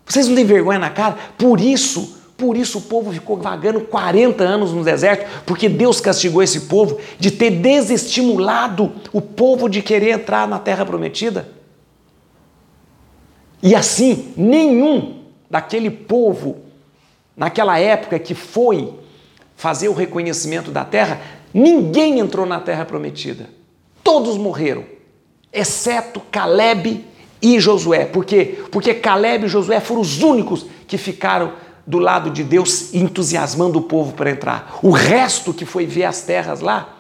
Vocês 0.05 0.27
não 0.27 0.35
têm 0.35 0.45
vergonha 0.45 0.79
na 0.79 0.89
cara? 0.89 1.15
Por 1.37 1.61
isso, 1.61 2.17
por 2.35 2.57
isso 2.57 2.79
o 2.79 2.81
povo 2.81 3.13
ficou 3.13 3.37
vagando 3.37 3.81
40 3.81 4.43
anos 4.43 4.73
no 4.73 4.83
deserto, 4.83 5.43
porque 5.45 5.69
Deus 5.69 6.01
castigou 6.01 6.41
esse 6.41 6.61
povo 6.61 6.97
de 7.19 7.29
ter 7.29 7.51
desestimulado 7.51 8.91
o 9.13 9.21
povo 9.21 9.69
de 9.69 9.81
querer 9.81 10.09
entrar 10.09 10.47
na 10.47 10.57
terra 10.57 10.85
prometida. 10.85 11.60
E 13.61 13.75
assim, 13.75 14.33
nenhum 14.35 15.21
daquele 15.49 15.89
povo, 15.91 16.59
naquela 17.35 17.77
época 17.77 18.17
que 18.17 18.33
foi 18.33 18.93
fazer 19.55 19.89
o 19.89 19.93
reconhecimento 19.93 20.71
da 20.71 20.83
terra, 20.83 21.21
ninguém 21.53 22.19
entrou 22.19 22.45
na 22.45 22.59
terra 22.59 22.85
prometida. 22.85 23.49
Todos 24.03 24.37
morreram, 24.37 24.83
exceto 25.53 26.19
Caleb 26.31 27.05
e 27.41 27.59
Josué. 27.59 28.05
Por 28.05 28.25
quê? 28.25 28.63
Porque 28.71 28.93
Caleb 28.93 29.45
e 29.45 29.49
Josué 29.49 29.79
foram 29.79 30.01
os 30.01 30.21
únicos 30.23 30.65
que 30.87 30.97
ficaram 30.97 31.53
do 31.85 31.99
lado 31.99 32.29
de 32.29 32.43
Deus 32.43 32.93
entusiasmando 32.93 33.79
o 33.79 33.83
povo 33.83 34.13
para 34.13 34.31
entrar. 34.31 34.79
O 34.81 34.91
resto 34.91 35.53
que 35.53 35.65
foi 35.65 35.85
ver 35.85 36.05
as 36.05 36.21
terras 36.21 36.61
lá, 36.61 36.97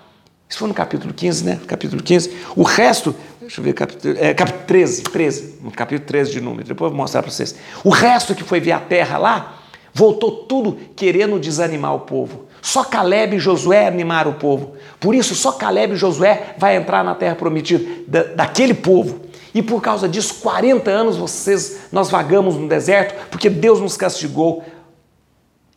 isso 0.49 0.59
foi 0.59 0.67
no 0.67 0.73
capítulo 0.73 1.13
15, 1.13 1.45
né? 1.45 1.59
Capítulo 1.65 2.03
15. 2.03 2.35
O 2.55 2.63
resto 2.63 3.15
Deixa 3.51 3.59
eu 3.59 3.65
ver, 3.65 3.73
capítulo, 3.73 4.15
é, 4.17 4.33
capítulo 4.33 4.63
13, 4.65 5.03
13, 5.03 5.55
no 5.61 5.71
capítulo 5.71 6.07
13 6.07 6.31
de 6.31 6.39
Números, 6.39 6.69
depois 6.69 6.89
eu 6.89 6.95
vou 6.95 7.03
mostrar 7.03 7.21
para 7.21 7.29
vocês. 7.29 7.53
O 7.83 7.89
resto 7.89 8.33
que 8.33 8.45
foi 8.45 8.61
ver 8.61 8.71
a 8.71 8.79
terra 8.79 9.17
lá, 9.17 9.59
voltou 9.93 10.45
tudo 10.45 10.77
querendo 10.95 11.37
desanimar 11.37 11.93
o 11.93 11.99
povo. 11.99 12.45
Só 12.61 12.85
Caleb 12.85 13.35
e 13.35 13.39
Josué 13.39 13.87
animaram 13.87 14.31
o 14.31 14.35
povo. 14.35 14.77
Por 15.01 15.13
isso, 15.13 15.35
só 15.35 15.51
Caleb 15.51 15.95
e 15.95 15.97
Josué 15.97 16.55
vai 16.57 16.77
entrar 16.77 17.03
na 17.03 17.13
terra 17.13 17.35
prometida 17.35 17.83
da, 18.07 18.23
daquele 18.23 18.73
povo. 18.73 19.19
E 19.53 19.61
por 19.61 19.81
causa 19.81 20.07
disso, 20.07 20.35
40 20.35 20.89
anos 20.89 21.17
vocês, 21.17 21.89
nós 21.91 22.09
vagamos 22.09 22.55
no 22.55 22.69
deserto, 22.69 23.27
porque 23.29 23.49
Deus 23.49 23.81
nos 23.81 23.97
castigou. 23.97 24.63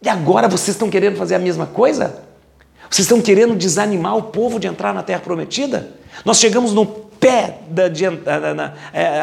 E 0.00 0.08
agora 0.08 0.46
vocês 0.46 0.76
estão 0.76 0.88
querendo 0.88 1.16
fazer 1.16 1.34
a 1.34 1.40
mesma 1.40 1.66
coisa? 1.66 2.22
Vocês 2.88 3.04
estão 3.04 3.20
querendo 3.20 3.56
desanimar 3.56 4.16
o 4.16 4.22
povo 4.22 4.60
de 4.60 4.68
entrar 4.68 4.94
na 4.94 5.02
terra 5.02 5.18
prometida? 5.18 5.90
Nós 6.24 6.38
chegamos 6.38 6.72
no 6.72 7.02
pé 7.24 7.60
da, 7.70 7.88
de, 7.88 8.04
é, 8.04 8.10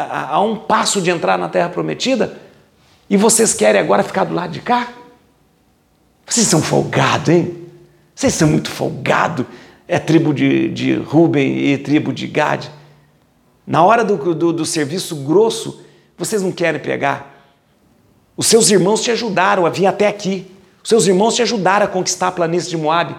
a, 0.10 0.30
a 0.32 0.42
um 0.42 0.56
passo 0.56 1.00
de 1.00 1.12
entrar 1.12 1.38
na 1.38 1.48
terra 1.48 1.70
prometida 1.70 2.36
e 3.08 3.16
vocês 3.16 3.54
querem 3.54 3.80
agora 3.80 4.02
ficar 4.02 4.24
do 4.24 4.34
lado 4.34 4.52
de 4.52 4.60
cá? 4.60 4.88
Vocês 6.26 6.48
são 6.48 6.64
folgados, 6.64 7.30
hein? 7.30 7.68
Vocês 8.16 8.34
são 8.34 8.48
muito 8.48 8.72
folgados. 8.72 9.46
É 9.88 10.00
tribo 10.00 10.34
de, 10.34 10.70
de 10.70 10.96
Ruben 10.96 11.60
e 11.60 11.78
tribo 11.78 12.12
de 12.12 12.26
Gad. 12.26 12.66
Na 13.68 13.84
hora 13.84 14.04
do, 14.04 14.34
do, 14.34 14.52
do 14.52 14.66
serviço 14.66 15.18
grosso, 15.18 15.86
vocês 16.18 16.42
não 16.42 16.52
querem 16.52 16.82
pegar. 16.82 17.46
Os 18.36 18.48
seus 18.48 18.72
irmãos 18.72 19.04
te 19.04 19.12
ajudaram 19.12 19.64
a 19.64 19.70
vir 19.70 19.86
até 19.86 20.08
aqui. 20.08 20.50
Os 20.82 20.90
seus 20.90 21.06
irmãos 21.06 21.36
te 21.36 21.44
ajudaram 21.44 21.86
a 21.86 21.90
conquistar 21.90 22.30
a 22.30 22.32
planície 22.32 22.70
de 22.70 22.78
Moab. 22.78 23.16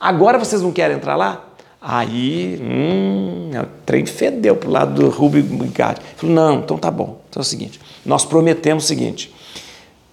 Agora 0.00 0.38
vocês 0.38 0.60
não 0.60 0.72
querem 0.72 0.96
entrar 0.96 1.14
lá? 1.14 1.47
Aí, 1.80 2.58
hum, 2.60 3.50
o 3.54 3.66
trem 3.86 4.04
fedeu 4.04 4.56
para 4.56 4.68
o 4.68 4.72
lado 4.72 5.00
do 5.00 5.08
Rubem 5.08 5.44
Gad. 5.72 5.98
Falou, 6.16 6.34
não, 6.34 6.58
então 6.60 6.76
tá 6.76 6.90
bom. 6.90 7.20
Então 7.30 7.40
é 7.40 7.42
o 7.42 7.44
seguinte, 7.44 7.80
nós 8.04 8.24
prometemos 8.24 8.84
o 8.84 8.86
seguinte, 8.86 9.32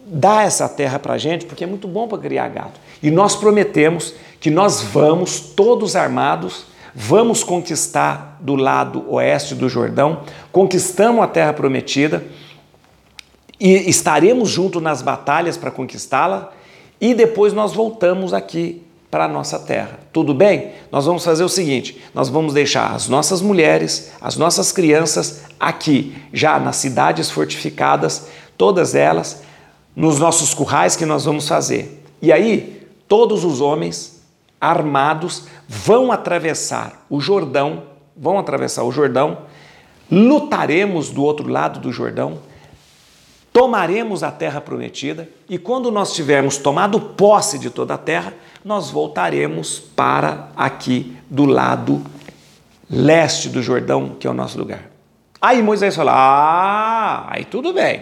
dá 0.06 0.44
essa 0.44 0.70
terra 0.70 1.00
para 1.00 1.14
a 1.14 1.18
gente, 1.18 1.46
porque 1.46 1.64
é 1.64 1.68
muito 1.68 1.88
bom 1.88 2.08
para 2.08 2.20
criar 2.20 2.48
gado. 2.50 2.74
E 3.02 3.10
nós 3.10 3.36
prometemos 3.36 4.14
que 4.40 4.52
nós 4.52 4.82
vamos, 4.82 5.40
todos 5.40 5.96
armados, 5.96 6.66
vamos 6.94 7.44
conquistar 7.44 8.38
do 8.40 8.56
lado 8.56 9.04
oeste 9.12 9.56
do 9.56 9.68
Jordão, 9.68 10.22
conquistamos 10.52 11.24
a 11.24 11.28
terra 11.28 11.52
prometida 11.52 12.24
e 13.60 13.90
estaremos 13.90 14.50
juntos 14.50 14.82
nas 14.82 15.02
batalhas 15.02 15.58
para 15.58 15.72
conquistá-la 15.72 16.52
e 17.02 17.14
depois 17.14 17.54
nós 17.54 17.74
voltamos 17.74 18.34
aqui 18.34 18.85
para 19.16 19.24
a 19.24 19.30
nossa 19.30 19.58
terra. 19.58 19.98
Tudo 20.12 20.34
bem? 20.34 20.74
Nós 20.92 21.06
vamos 21.06 21.24
fazer 21.24 21.46
o 21.46 21.48
seguinte: 21.48 22.04
nós 22.14 22.28
vamos 22.28 22.54
deixar 22.54 22.94
as 22.94 23.08
nossas 23.08 23.42
mulheres, 23.42 24.12
as 24.20 24.36
nossas 24.36 24.74
crianças 24.74 25.46
aqui, 25.58 26.14
já 26.34 26.60
nas 26.60 26.76
cidades 26.76 27.32
fortificadas, 27.32 28.28
todas 28.58 28.94
elas, 28.94 29.42
nos 29.96 30.20
nossos 30.20 30.54
currais 30.54 30.98
que 30.98 31.06
nós 31.06 31.24
vamos 31.24 31.48
fazer. 31.48 32.04
E 32.22 32.30
aí, 32.30 32.86
todos 33.08 33.46
os 33.46 33.62
homens 33.62 34.22
armados 34.60 35.44
vão 35.66 36.12
atravessar 36.12 37.06
o 37.10 37.22
Jordão, 37.22 37.84
vão 38.18 38.38
atravessar 38.38 38.84
o 38.84 38.92
Jordão, 38.92 39.44
lutaremos 40.12 41.10
do 41.10 41.24
outro 41.24 41.48
lado 41.48 41.80
do 41.80 41.90
Jordão, 41.90 42.40
tomaremos 43.54 44.24
a 44.24 44.32
terra 44.32 44.60
prometida 44.60 45.30
e 45.48 45.58
quando 45.58 45.90
nós 45.90 46.12
tivermos 46.12 46.58
tomado 46.58 47.00
posse 47.00 47.58
de 47.58 47.70
toda 47.70 47.94
a 47.94 47.98
terra, 47.98 48.34
nós 48.66 48.90
voltaremos 48.90 49.80
para 49.96 50.50
aqui 50.56 51.16
do 51.30 51.46
lado 51.46 52.04
leste 52.90 53.48
do 53.48 53.62
Jordão, 53.62 54.16
que 54.20 54.26
é 54.26 54.30
o 54.30 54.34
nosso 54.34 54.58
lugar. 54.58 54.90
Aí 55.40 55.62
Moisés 55.62 55.96
fala: 55.96 56.12
Ah, 56.16 57.28
aí 57.30 57.46
tudo 57.46 57.72
bem. 57.72 58.02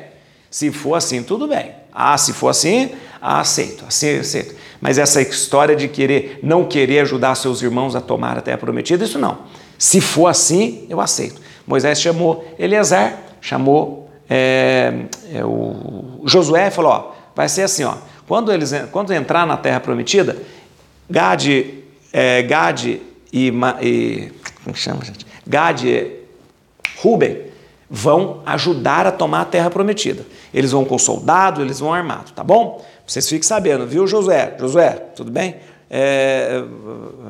Se 0.49 0.71
for 0.71 0.95
assim, 0.95 1.21
tudo 1.21 1.49
bem. 1.49 1.71
Ah, 1.91 2.17
se 2.17 2.32
for 2.32 2.47
assim, 2.47 2.91
aceito, 3.21 3.84
aceito. 3.86 4.56
Mas 4.80 4.97
essa 4.97 5.21
história 5.21 5.76
de 5.76 5.89
querer, 5.89 6.39
não 6.41 6.63
querer 6.65 7.02
ajudar 7.02 7.36
seus 7.36 7.62
irmãos 7.62 7.93
a 7.93 8.02
tomar 8.02 8.38
a 8.38 8.41
terra 8.41 8.58
prometida, 8.58 9.04
isso 9.04 9.19
não. 9.19 9.39
Se 9.78 9.99
for 9.99 10.28
assim, 10.28 10.86
eu 10.89 11.02
aceito. 11.02 11.41
Moisés 11.67 11.99
chamou 11.99 12.45
Eleazar, 12.58 13.19
chamou 13.41 14.10
é, 14.30 14.93
é, 15.34 15.43
o 15.43 16.21
Josué 16.23 16.67
e 16.67 16.71
falou: 16.71 16.91
ó, 16.91 17.12
vai 17.36 17.49
ser 17.49 17.63
assim, 17.63 17.84
ó. 17.84 17.95
Quando 18.28 18.52
eles 18.52 18.74
quando 18.92 19.12
entrar 19.12 19.46
na 19.46 19.58
terra 19.58 19.80
prometida, 19.80 20.38
Gade, 21.10 21.84
é, 22.12 22.42
Gade 22.44 23.02
e, 23.32 23.52
e 23.82 24.32
como 24.64 24.76
chama, 24.76 25.04
gente? 25.04 25.26
Gade 25.46 25.88
e 25.90 26.24
Ruben 26.98 27.54
vão 27.90 28.42
ajudar 28.46 29.06
a 29.06 29.12
tomar 29.12 29.42
a 29.42 29.46
terra 29.46 29.70
prometida. 29.70 30.26
Eles 30.54 30.72
vão 30.72 30.86
com 30.86 30.98
soldado, 30.98 31.62
eles 31.62 31.80
vão 31.80 31.94
armados, 31.94 32.32
tá 32.32 32.44
bom? 32.44 32.84
Vocês 33.06 33.28
fiquem 33.28 33.44
sabendo, 33.44 33.86
viu, 33.86 34.08
Josué? 34.08 34.56
Josué, 34.60 34.92
tudo 35.16 35.30
bem? 35.30 35.58
É, 35.90 36.64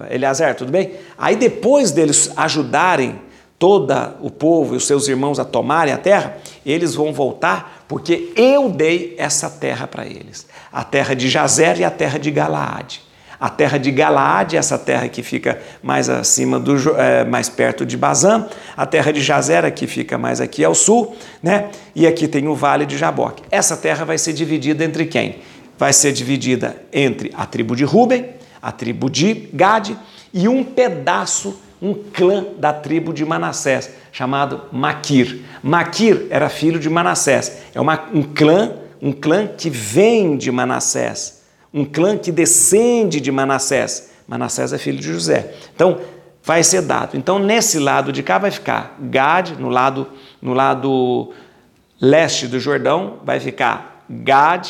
Eleazar, 0.09 0.55
tudo 0.55 0.71
bem? 0.71 0.93
Aí 1.17 1.35
depois 1.35 1.91
deles 1.91 2.31
ajudarem 2.37 3.19
todo 3.59 3.93
o 4.21 4.29
povo 4.29 4.73
e 4.73 4.77
os 4.77 4.85
seus 4.85 5.07
irmãos 5.07 5.39
a 5.39 5.45
tomarem 5.45 5.93
a 5.93 5.97
terra, 5.97 6.37
eles 6.65 6.95
vão 6.95 7.11
voltar 7.11 7.82
porque 7.93 8.33
eu 8.35 8.71
dei 8.71 9.13
essa 9.19 9.47
terra 9.47 9.85
para 9.85 10.03
eles. 10.03 10.47
A 10.71 10.83
terra 10.83 11.13
de 11.13 11.29
Jazer 11.29 11.79
e 11.79 11.83
a 11.83 11.91
terra 11.91 12.17
de 12.17 12.31
Galaade. 12.31 13.03
A 13.39 13.51
terra 13.51 13.77
de 13.77 13.91
Galaade, 13.91 14.57
essa 14.57 14.79
terra 14.79 15.07
que 15.07 15.21
fica 15.21 15.61
mais 15.83 16.09
acima 16.09 16.59
do 16.59 16.75
é, 16.99 17.23
mais 17.23 17.49
perto 17.49 17.85
de 17.85 17.95
Bazã, 17.95 18.47
a 18.75 18.87
terra 18.87 19.13
de 19.13 19.21
Jazera 19.21 19.69
que 19.69 19.85
fica 19.85 20.17
mais 20.17 20.41
aqui 20.41 20.63
ao 20.63 20.73
sul, 20.73 21.15
né? 21.43 21.69
E 21.93 22.07
aqui 22.07 22.27
tem 22.27 22.47
o 22.47 22.55
vale 22.55 22.87
de 22.87 22.97
Jaboque. 22.97 23.43
Essa 23.51 23.77
terra 23.77 24.03
vai 24.03 24.17
ser 24.17 24.33
dividida 24.33 24.83
entre 24.83 25.05
quem? 25.05 25.41
Vai 25.77 25.93
ser 25.93 26.13
dividida 26.13 26.75
entre 26.91 27.31
a 27.35 27.45
tribo 27.45 27.75
de 27.75 27.83
Ruben, 27.83 28.25
a 28.63 28.71
tribo 28.71 29.09
de 29.09 29.49
Gade 29.53 29.95
e 30.33 30.47
um 30.47 30.63
pedaço, 30.63 31.61
um 31.79 31.93
clã 31.93 32.45
da 32.57 32.73
tribo 32.73 33.13
de 33.13 33.23
Manassés, 33.23 33.91
chamado 34.11 34.61
Maquir. 34.71 35.41
Maquir 35.61 36.27
era 36.29 36.49
filho 36.49 36.79
de 36.79 36.89
Manassés. 36.89 37.63
É 37.75 37.81
uma, 37.81 38.09
um 38.11 38.23
clã, 38.23 38.71
um 39.01 39.11
clã 39.11 39.45
que 39.45 39.69
vem 39.69 40.37
de 40.37 40.51
Manassés 40.51 41.43
um 41.73 41.83
clã 41.83 42.17
que 42.17 42.31
descende 42.31 43.19
de 43.19 43.31
Manassés. 43.31 44.11
Manassés 44.27 44.71
é 44.71 44.77
filho 44.77 44.99
de 44.99 45.11
José. 45.11 45.55
Então, 45.75 45.99
vai 46.43 46.63
ser 46.63 46.83
dado. 46.83 47.17
Então, 47.17 47.39
nesse 47.39 47.79
lado 47.79 48.11
de 48.11 48.21
cá 48.21 48.37
vai 48.37 48.51
ficar 48.51 48.95
Gad, 48.99 49.51
no 49.57 49.69
lado, 49.69 50.07
no 50.41 50.53
lado 50.53 51.33
leste 51.99 52.47
do 52.47 52.59
Jordão, 52.59 53.19
vai 53.25 53.39
ficar 53.39 54.05
Gad, 54.07 54.69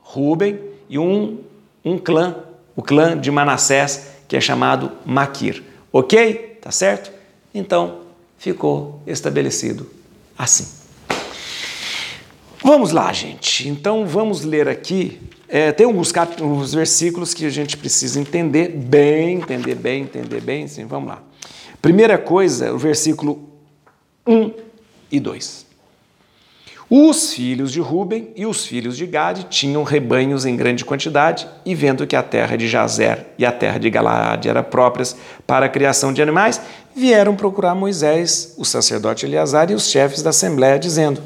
Ruben 0.00 0.60
e 0.88 0.98
um, 0.98 1.38
um 1.82 1.96
clã, 1.96 2.36
o 2.76 2.82
clã 2.82 3.18
de 3.18 3.30
Manassés, 3.30 4.08
que 4.26 4.36
é 4.36 4.40
chamado 4.40 4.92
Maquir. 5.04 5.62
Ok? 5.92 6.58
Tá 6.60 6.70
certo? 6.70 7.12
Então, 7.54 8.00
ficou 8.38 9.00
estabelecido 9.06 9.88
assim. 10.36 10.66
Vamos 12.62 12.90
lá, 12.90 13.12
gente. 13.12 13.68
Então, 13.68 14.06
vamos 14.06 14.42
ler 14.42 14.68
aqui 14.68 15.20
é, 15.48 15.70
tem 15.70 15.86
alguns 15.86 16.74
versículos 16.74 17.34
que 17.34 17.44
a 17.44 17.50
gente 17.50 17.76
precisa 17.76 18.18
entender 18.18 18.70
bem, 18.70 19.36
entender 19.36 19.76
bem, 19.76 20.02
entender 20.02 20.40
bem. 20.40 20.66
Sim, 20.66 20.86
vamos 20.86 21.08
lá. 21.08 21.22
Primeira 21.80 22.18
coisa, 22.18 22.72
o 22.72 22.78
versículo 22.78 23.48
1 24.26 24.50
e 25.12 25.20
2. 25.20 25.66
Os 26.90 27.32
filhos 27.32 27.72
de 27.72 27.80
Ruben 27.80 28.30
e 28.36 28.44
os 28.44 28.66
filhos 28.66 28.96
de 28.96 29.06
Gade 29.06 29.44
tinham 29.44 29.82
rebanhos 29.82 30.44
em 30.44 30.54
grande 30.54 30.84
quantidade, 30.84 31.48
e 31.64 31.74
vendo 31.74 32.06
que 32.06 32.14
a 32.14 32.22
terra 32.22 32.56
de 32.56 32.68
Jazer 32.68 33.26
e 33.38 33.46
a 33.46 33.50
terra 33.50 33.78
de 33.78 33.88
Galaade 33.88 34.48
eram 34.48 34.62
próprias 34.62 35.16
para 35.46 35.66
a 35.66 35.68
criação 35.68 36.12
de 36.12 36.20
animais, 36.20 36.60
vieram 36.94 37.34
procurar 37.34 37.74
Moisés, 37.74 38.54
o 38.58 38.64
sacerdote 38.64 39.24
Eleazar 39.24 39.70
e 39.70 39.74
os 39.74 39.88
chefes 39.88 40.22
da 40.22 40.30
assembleia, 40.30 40.78
dizendo: 40.78 41.22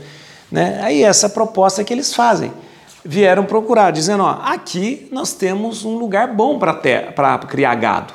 né, 0.51 0.81
aí 0.83 1.03
essa 1.03 1.29
proposta 1.29 1.83
que 1.83 1.93
eles 1.93 2.15
fazem 2.15 2.53
vieram 3.05 3.45
procurar, 3.45 3.91
dizendo: 3.91 4.23
ó, 4.23 4.39
aqui 4.43 5.09
nós 5.11 5.33
temos 5.33 5.85
um 5.85 5.99
lugar 5.99 6.29
bom 6.29 6.59
para 6.59 7.39
criar 7.39 7.75
gado. 7.75 8.15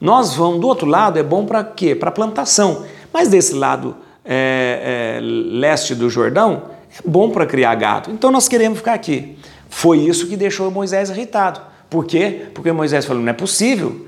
Nós 0.00 0.34
vamos, 0.34 0.60
do 0.60 0.66
outro 0.66 0.86
lado 0.86 1.18
é 1.18 1.22
bom 1.22 1.44
para 1.44 1.62
quê? 1.62 1.94
Para 1.94 2.10
plantação. 2.10 2.84
Mas 3.12 3.28
desse 3.28 3.54
lado 3.54 3.96
é, 4.24 5.18
é, 5.18 5.20
leste 5.20 5.94
do 5.94 6.08
Jordão 6.08 6.70
é 6.90 7.08
bom 7.08 7.30
para 7.30 7.46
criar 7.46 7.74
gado. 7.74 8.10
Então 8.10 8.30
nós 8.30 8.48
queremos 8.48 8.78
ficar 8.78 8.94
aqui. 8.94 9.36
Foi 9.68 9.98
isso 9.98 10.26
que 10.26 10.36
deixou 10.36 10.70
Moisés 10.70 11.10
irritado. 11.10 11.60
Por 11.88 12.04
quê? 12.04 12.46
Porque 12.54 12.70
Moisés 12.72 13.04
falou: 13.04 13.22
não 13.22 13.30
é 13.30 13.34
possível 13.34 14.06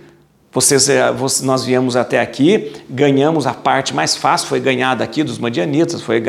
vocês, 0.54 0.88
eh, 0.88 1.12
nós 1.42 1.64
viemos 1.64 1.96
até 1.96 2.20
aqui, 2.20 2.72
ganhamos 2.88 3.44
a 3.44 3.52
parte 3.52 3.92
mais 3.92 4.16
fácil, 4.16 4.46
foi 4.46 4.60
ganhada 4.60 5.02
aqui 5.02 5.24
dos 5.24 5.36
Madianitas, 5.36 6.00
foi 6.00 6.22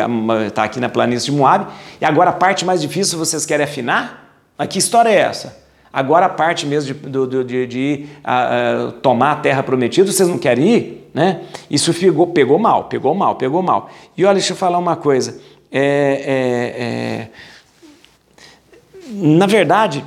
está 0.47 0.63
aqui 0.63 0.79
na 0.79 0.89
planície 0.89 1.27
de 1.27 1.31
Moab, 1.31 1.67
e 2.01 2.05
agora 2.05 2.31
a 2.31 2.33
parte 2.33 2.65
mais 2.65 2.81
difícil 2.81 3.19
vocês 3.19 3.45
querem 3.45 3.63
afinar? 3.63 4.35
Mas 4.57 4.67
que 4.69 4.79
história 4.79 5.09
é 5.09 5.17
essa? 5.17 5.64
Agora 5.95 6.25
a 6.25 6.29
parte 6.29 6.65
mesmo 6.65 6.93
de, 6.93 7.09
de, 7.09 7.43
de, 7.45 7.67
de 7.67 8.05
uh, 8.17 8.89
uh, 8.89 8.91
tomar 8.91 9.31
a 9.31 9.35
terra 9.37 9.63
prometida, 9.63 10.11
vocês 10.11 10.27
não 10.27 10.37
querem 10.37 10.67
ir? 10.67 11.09
Né? 11.13 11.39
Isso 11.71 11.93
pegou, 11.93 12.27
pegou 12.27 12.59
mal, 12.59 12.83
pegou 12.89 13.15
mal, 13.15 13.35
pegou 13.35 13.63
mal. 13.63 13.89
E 14.17 14.25
olha, 14.25 14.33
deixa 14.33 14.51
eu 14.51 14.57
falar 14.57 14.77
uma 14.77 14.97
coisa. 14.97 15.39
É, 15.71 15.79
é, 16.27 16.83
é... 16.83 17.29
Na 19.09 19.47
verdade, 19.47 20.03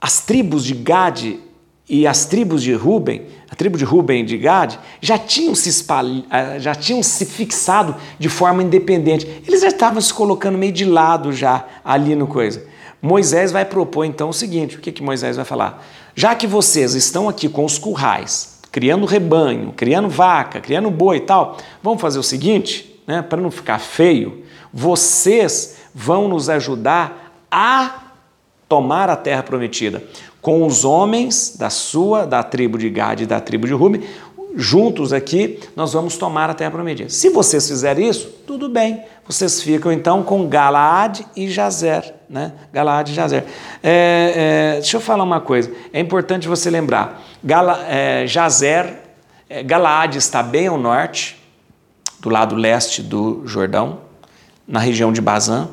as 0.00 0.20
tribos 0.20 0.64
de 0.64 0.74
Gade 0.74 1.40
e 1.88 2.06
as 2.06 2.24
tribos 2.26 2.62
de 2.62 2.72
Ruben, 2.72 3.22
a 3.50 3.56
tribo 3.56 3.76
de 3.76 3.84
Ruben 3.84 4.22
e 4.22 4.24
de 4.24 4.38
Gad, 4.38 4.76
já 5.00 5.18
tinham 5.18 5.56
se 5.56 5.68
espalhado, 5.68 6.24
eh, 6.30 6.60
já 6.60 6.72
tinham 6.72 7.02
se 7.02 7.26
fixado 7.26 7.96
de 8.16 8.28
forma 8.28 8.62
independente. 8.62 9.26
Eles 9.44 9.62
já 9.62 9.68
estavam 9.68 10.00
se 10.00 10.14
colocando 10.14 10.56
meio 10.56 10.72
de 10.72 10.84
lado 10.84 11.32
já 11.32 11.64
ali 11.84 12.14
no 12.14 12.28
coisa. 12.28 12.75
Moisés 13.06 13.52
vai 13.52 13.64
propor 13.64 14.04
então 14.04 14.28
o 14.28 14.34
seguinte: 14.34 14.76
o 14.76 14.80
que, 14.80 14.92
que 14.92 15.02
Moisés 15.02 15.36
vai 15.36 15.44
falar? 15.44 15.86
Já 16.14 16.34
que 16.34 16.46
vocês 16.46 16.94
estão 16.94 17.28
aqui 17.28 17.48
com 17.48 17.64
os 17.64 17.78
currais, 17.78 18.58
criando 18.72 19.06
rebanho, 19.06 19.72
criando 19.76 20.08
vaca, 20.08 20.60
criando 20.60 20.90
boi 20.90 21.18
e 21.18 21.20
tal, 21.20 21.56
vamos 21.82 22.00
fazer 22.00 22.18
o 22.18 22.22
seguinte, 22.22 23.00
né, 23.06 23.22
para 23.22 23.40
não 23.40 23.50
ficar 23.50 23.78
feio, 23.78 24.44
vocês 24.72 25.76
vão 25.94 26.28
nos 26.28 26.50
ajudar 26.50 27.32
a 27.50 28.02
tomar 28.68 29.08
a 29.08 29.16
terra 29.16 29.42
prometida 29.42 30.02
com 30.46 30.64
os 30.64 30.84
homens 30.84 31.56
da 31.58 31.70
sua, 31.70 32.24
da 32.24 32.40
tribo 32.42 32.78
de 32.78 32.88
Gad 32.88 33.20
e 33.20 33.26
da 33.26 33.40
tribo 33.40 33.66
de 33.66 33.72
Ruben, 33.72 34.02
juntos 34.54 35.12
aqui, 35.12 35.58
nós 35.74 35.92
vamos 35.92 36.16
tomar 36.16 36.48
a 36.48 36.54
terra 36.54 36.70
prometida. 36.70 37.10
Se 37.10 37.28
vocês 37.30 37.68
fizerem 37.68 38.08
isso, 38.08 38.28
tudo 38.46 38.68
bem. 38.68 39.02
Vocês 39.26 39.60
ficam 39.60 39.90
então 39.90 40.22
com 40.22 40.46
Galaad 40.46 41.20
e 41.34 41.50
Jazer, 41.50 42.14
né? 42.28 42.52
Galaad 42.72 43.10
e 43.10 43.14
Jazer. 43.14 43.44
É, 43.82 44.32
é, 44.72 44.72
deixa 44.80 44.96
eu 44.96 45.00
falar 45.00 45.24
uma 45.24 45.40
coisa. 45.40 45.72
É 45.92 46.00
importante 46.00 46.48
você 46.48 46.70
lembrar. 46.70 47.22
Gala, 47.42 47.84
é, 47.88 48.26
Jazer, 48.26 48.98
é, 49.48 49.62
Galaad 49.62 50.16
está 50.16 50.42
bem 50.42 50.66
ao 50.66 50.78
norte, 50.78 51.40
do 52.20 52.28
lado 52.28 52.54
leste 52.54 53.02
do 53.02 53.46
Jordão, 53.46 54.00
na 54.66 54.80
região 54.80 55.12
de 55.12 55.20
Bazã. 55.20 55.68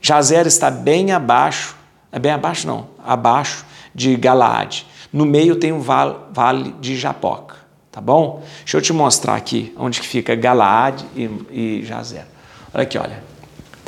Jazer 0.00 0.46
está 0.46 0.70
bem 0.70 1.12
abaixo, 1.12 1.76
é 2.10 2.18
bem 2.18 2.32
abaixo 2.32 2.66
não, 2.66 2.88
abaixo 3.04 3.66
de 3.94 4.16
Galaade. 4.16 4.86
No 5.12 5.26
meio 5.26 5.56
tem 5.56 5.72
o 5.72 5.80
vale 5.80 6.74
de 6.80 6.96
Japoca, 6.96 7.56
tá 7.90 8.00
bom? 8.00 8.42
Deixa 8.60 8.76
eu 8.76 8.82
te 8.82 8.92
mostrar 8.92 9.34
aqui 9.34 9.74
onde 9.76 10.00
que 10.00 10.06
fica 10.06 10.34
Galaade 10.34 11.04
e, 11.16 11.80
e 11.80 11.84
Jazer. 11.84 12.24
Olha 12.72 12.82
aqui, 12.84 12.96
olha. 12.96 13.27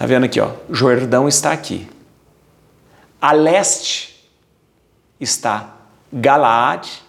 Tá 0.01 0.07
vendo 0.07 0.25
aqui, 0.25 0.41
ó? 0.41 0.53
Jordão 0.71 1.29
está 1.29 1.53
aqui. 1.53 1.87
A 3.21 3.33
leste 3.33 4.19
está 5.21 5.75
Galaade. 6.11 7.03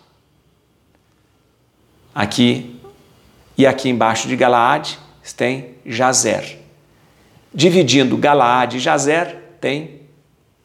Aqui 2.13 2.77
e 3.57 3.65
aqui 3.65 3.87
embaixo 3.87 4.27
de 4.27 4.35
Galaade 4.35 4.99
tem 5.37 5.75
Jazer. 5.85 6.59
Dividindo 7.53 8.17
Galaade 8.17 8.75
e 8.75 8.79
Jazer 8.81 9.37
tem 9.61 10.01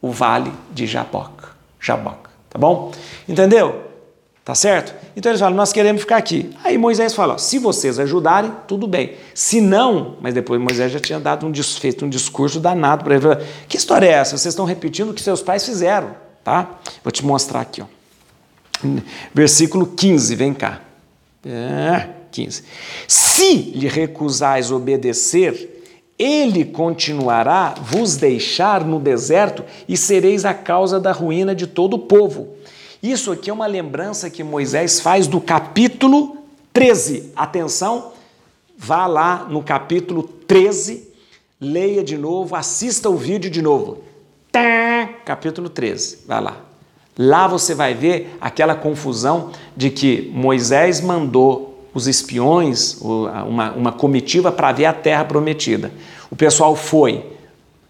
o 0.01 0.11
vale 0.11 0.51
de 0.73 0.85
Jaboca. 0.85 1.51
Jaboca. 1.79 2.29
Tá 2.49 2.59
bom? 2.59 2.91
Entendeu? 3.25 3.86
Tá 4.47 4.55
certo? 4.55 4.95
Então 5.13 5.29
eles 5.29 5.41
falam, 5.41 5.57
nós 5.57 5.73
queremos 5.73 6.03
ficar 6.03 6.15
aqui. 6.15 6.51
Aí 6.63 6.77
Moisés 6.77 7.13
fala, 7.13 7.37
se 7.37 7.59
vocês 7.59 7.99
ajudarem, 7.99 8.49
tudo 8.65 8.87
bem. 8.87 9.15
Se 9.35 9.59
não, 9.59 10.15
mas 10.21 10.33
depois 10.33 10.57
Moisés 10.57 10.89
já 10.89 11.01
tinha 11.01 11.19
dado 11.19 11.45
um, 11.45 11.53
feito 11.53 12.05
um 12.05 12.09
discurso 12.09 12.57
danado 12.57 13.03
para 13.03 13.15
ele. 13.15 13.25
Que 13.67 13.75
história 13.75 14.07
é 14.07 14.11
essa? 14.11 14.37
Vocês 14.37 14.53
estão 14.53 14.63
repetindo 14.63 15.09
o 15.09 15.13
que 15.13 15.19
seus 15.19 15.41
pais 15.41 15.65
fizeram, 15.65 16.15
tá? 16.45 16.79
Vou 17.03 17.11
te 17.11 17.25
mostrar 17.25 17.59
aqui, 17.59 17.81
ó. 17.81 18.87
Versículo 19.33 19.85
15, 19.85 20.33
vem 20.35 20.53
cá. 20.53 20.79
É, 21.45 22.07
15. 22.31 22.63
Se 23.05 23.53
lhe 23.53 23.89
recusais 23.89 24.71
obedecer, 24.71 25.83
ele 26.17 26.63
continuará 26.63 27.75
vos 27.81 28.15
deixar 28.15 28.85
no 28.85 28.97
deserto 28.97 29.65
e 29.89 29.97
sereis 29.97 30.45
a 30.45 30.53
causa 30.53 31.01
da 31.01 31.11
ruína 31.11 31.53
de 31.53 31.67
todo 31.67 31.95
o 31.95 31.99
povo. 31.99 32.55
Isso 33.01 33.31
aqui 33.31 33.49
é 33.49 33.53
uma 33.53 33.67
lembrança 33.67 34.29
que 34.29 34.43
Moisés 34.43 34.99
faz 34.99 35.27
do 35.27 35.39
capítulo 35.39 36.37
13. 36.73 37.31
Atenção, 37.35 38.11
vá 38.77 39.05
lá 39.05 39.45
no 39.49 39.61
capítulo 39.61 40.23
13, 40.23 41.07
leia 41.61 42.03
de 42.03 42.17
novo, 42.17 42.55
assista 42.55 43.09
o 43.09 43.15
vídeo 43.15 43.51
de 43.51 43.61
novo. 43.61 43.99
Tá, 44.51 45.09
capítulo 45.25 45.69
13, 45.69 46.19
vai 46.27 46.41
lá. 46.41 46.57
Lá 47.17 47.47
você 47.47 47.75
vai 47.75 47.93
ver 47.93 48.35
aquela 48.41 48.75
confusão 48.75 49.51
de 49.75 49.89
que 49.89 50.31
Moisés 50.33 51.01
mandou 51.01 51.85
os 51.93 52.07
espiões, 52.07 52.99
uma, 53.01 53.71
uma 53.73 53.91
comitiva 53.91 54.51
para 54.51 54.71
ver 54.71 54.85
a 54.85 54.93
terra 54.93 55.25
prometida. 55.25 55.91
O 56.29 56.35
pessoal 56.35 56.75
foi, 56.75 57.25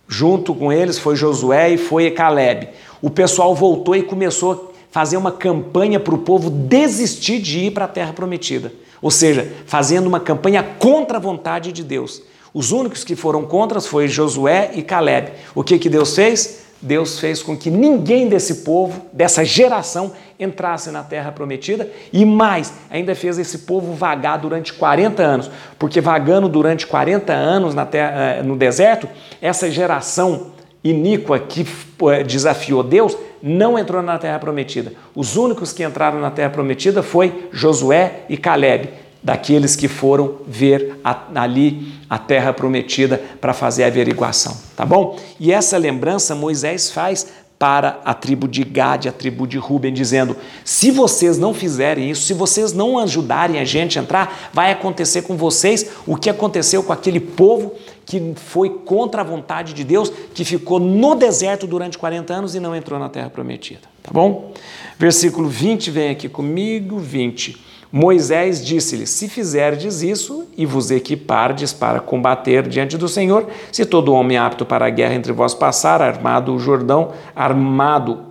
junto 0.07 0.53
com 0.55 0.71
eles 0.71 0.99
foi 0.99 1.15
Josué 1.15 1.71
e 1.71 1.77
foi 1.77 2.11
Caleb. 2.11 2.69
O 3.01 3.09
pessoal 3.09 3.53
voltou 3.53 3.95
e 3.95 4.03
começou 4.03 4.73
fazer 4.91 5.17
uma 5.17 5.32
campanha 5.32 6.00
para 6.00 6.15
o 6.15 6.19
povo 6.19 6.50
desistir 6.50 7.39
de 7.39 7.60
ir 7.60 7.71
para 7.71 7.86
a 7.86 7.88
terra 7.88 8.13
prometida. 8.13 8.71
Ou 9.02 9.12
seja, 9.12 9.52
fazendo 9.65 10.08
uma 10.08 10.19
campanha 10.19 10.63
contra 10.63 11.17
a 11.17 11.21
vontade 11.21 11.71
de 11.71 11.84
Deus. 11.84 12.21
Os 12.54 12.71
únicos 12.71 13.04
que 13.04 13.15
foram 13.15 13.45
contra 13.45 13.80
foi 13.80 14.08
Josué 14.08 14.71
e 14.73 14.82
Caleb. 14.82 15.32
O 15.54 15.63
que, 15.63 15.78
que 15.78 15.89
Deus 15.89 16.15
fez? 16.15 16.65
Deus 16.82 17.19
fez 17.19 17.41
com 17.41 17.58
que 17.58 17.71
ninguém 17.71 18.28
desse 18.28 18.56
povo, 18.56 19.06
dessa 19.12 19.43
geração, 19.43 20.12
entrasse 20.39 20.91
na 20.91 21.04
terra 21.04 21.32
prometida 21.32 21.89
e 22.13 22.23
mais, 22.23 22.71
ainda 22.89 23.15
fez 23.15 23.39
esse 23.39 23.60
povo 23.60 23.93
vagar 23.93 24.38
durante 24.38 24.71
40 24.73 25.23
anos, 25.23 25.50
porque 25.80 26.00
vagando 26.00 26.47
durante 26.47 26.86
40 26.86 27.34
anos 27.34 27.73
na 27.73 27.86
terra, 27.86 28.12
eh, 28.15 28.43
no 28.43 28.56
deserto, 28.56 29.10
essa 29.41 29.71
geração 29.71 30.52
iníqua 30.84 31.39
que 31.39 31.65
eh, 32.12 32.23
desafiou 32.23 32.84
Deus 32.84 33.17
não 33.41 33.78
entrou 33.78 34.02
na 34.02 34.17
terra 34.17 34.39
prometida. 34.39 34.93
Os 35.15 35.36
únicos 35.36 35.73
que 35.73 35.84
entraram 35.84 36.19
na 36.19 36.32
terra 36.32 36.50
prometida 36.50 37.04
foi 37.04 37.50
Josué 37.52 38.21
e 38.30 38.38
Caleb 38.38 38.89
daqueles 39.23 39.76
que 39.76 39.88
foram 39.88 40.38
ver 40.47 41.00
a, 41.04 41.23
ali 41.36 41.91
a 42.10 42.17
terra 42.17 42.54
prometida 42.54 43.21
para 43.41 43.54
fazer 43.54 43.84
a 43.84 43.88
averiguação, 43.88 44.56
tá 44.76 44.86
bom? 44.86 45.17
E 45.39 45.52
essa 45.52 45.78
lembrança 45.78 46.34
Moisés 46.36 46.91
faz 46.91 47.28
para 47.60 48.00
a 48.06 48.13
tribo 48.13 48.47
de 48.47 48.63
Gade, 48.63 49.10
a 49.10 49.12
tribo 49.12 49.47
de 49.47 49.58
Ruben, 49.58 49.91
dizendo: 49.91 50.38
se 50.63 50.91
vocês 50.91 51.38
não 51.38 51.54
fizerem 51.54 52.10
isso, 52.10 52.21
se 52.23 52.34
vocês 52.34 52.71
não 52.71 53.00
ajudarem 53.00 53.60
a 53.60 53.65
gente 53.65 53.97
a 53.97 54.02
entrar, 54.02 54.50
vai 54.54 54.71
acontecer 54.71 55.23
com 55.23 55.36
vocês 55.36 55.89
o 56.06 56.15
que 56.15 56.30
aconteceu 56.30 56.84
com 56.84 56.93
aquele 56.93 57.19
povo 57.19 57.73
que 58.07 58.33
foi 58.37 58.69
contra 58.69 59.21
a 59.21 59.23
vontade 59.23 59.73
de 59.73 59.83
Deus, 59.83 60.09
que 60.33 60.45
ficou 60.45 60.79
no 60.79 61.13
deserto 61.13 61.67
durante 61.67 61.97
40 61.97 62.33
anos 62.33 62.55
e 62.55 62.59
não 62.59 62.73
entrou 62.73 62.97
na 62.97 63.09
terra 63.09 63.29
prometida. 63.29 63.81
Tá 64.01 64.11
bom? 64.13 64.53
Versículo 64.97 65.49
20, 65.49 65.91
vem 65.91 66.09
aqui 66.09 66.29
comigo, 66.29 66.97
20. 66.97 67.67
Moisés 67.91 68.65
disse-lhe: 68.65 69.05
Se 69.05 69.27
fizerdes 69.27 70.01
isso 70.01 70.47
e 70.57 70.65
vos 70.65 70.89
equipardes 70.89 71.73
para 71.73 71.99
combater 71.99 72.65
diante 72.67 72.97
do 72.97 73.09
Senhor, 73.09 73.45
se 73.71 73.85
todo 73.85 74.13
homem 74.13 74.37
apto 74.37 74.65
para 74.65 74.85
a 74.85 74.89
guerra 74.89 75.15
entre 75.15 75.33
vós 75.33 75.53
passar 75.53 76.01
armado 76.01 76.53
o 76.53 76.59
Jordão, 76.59 77.11
armado 77.35 78.26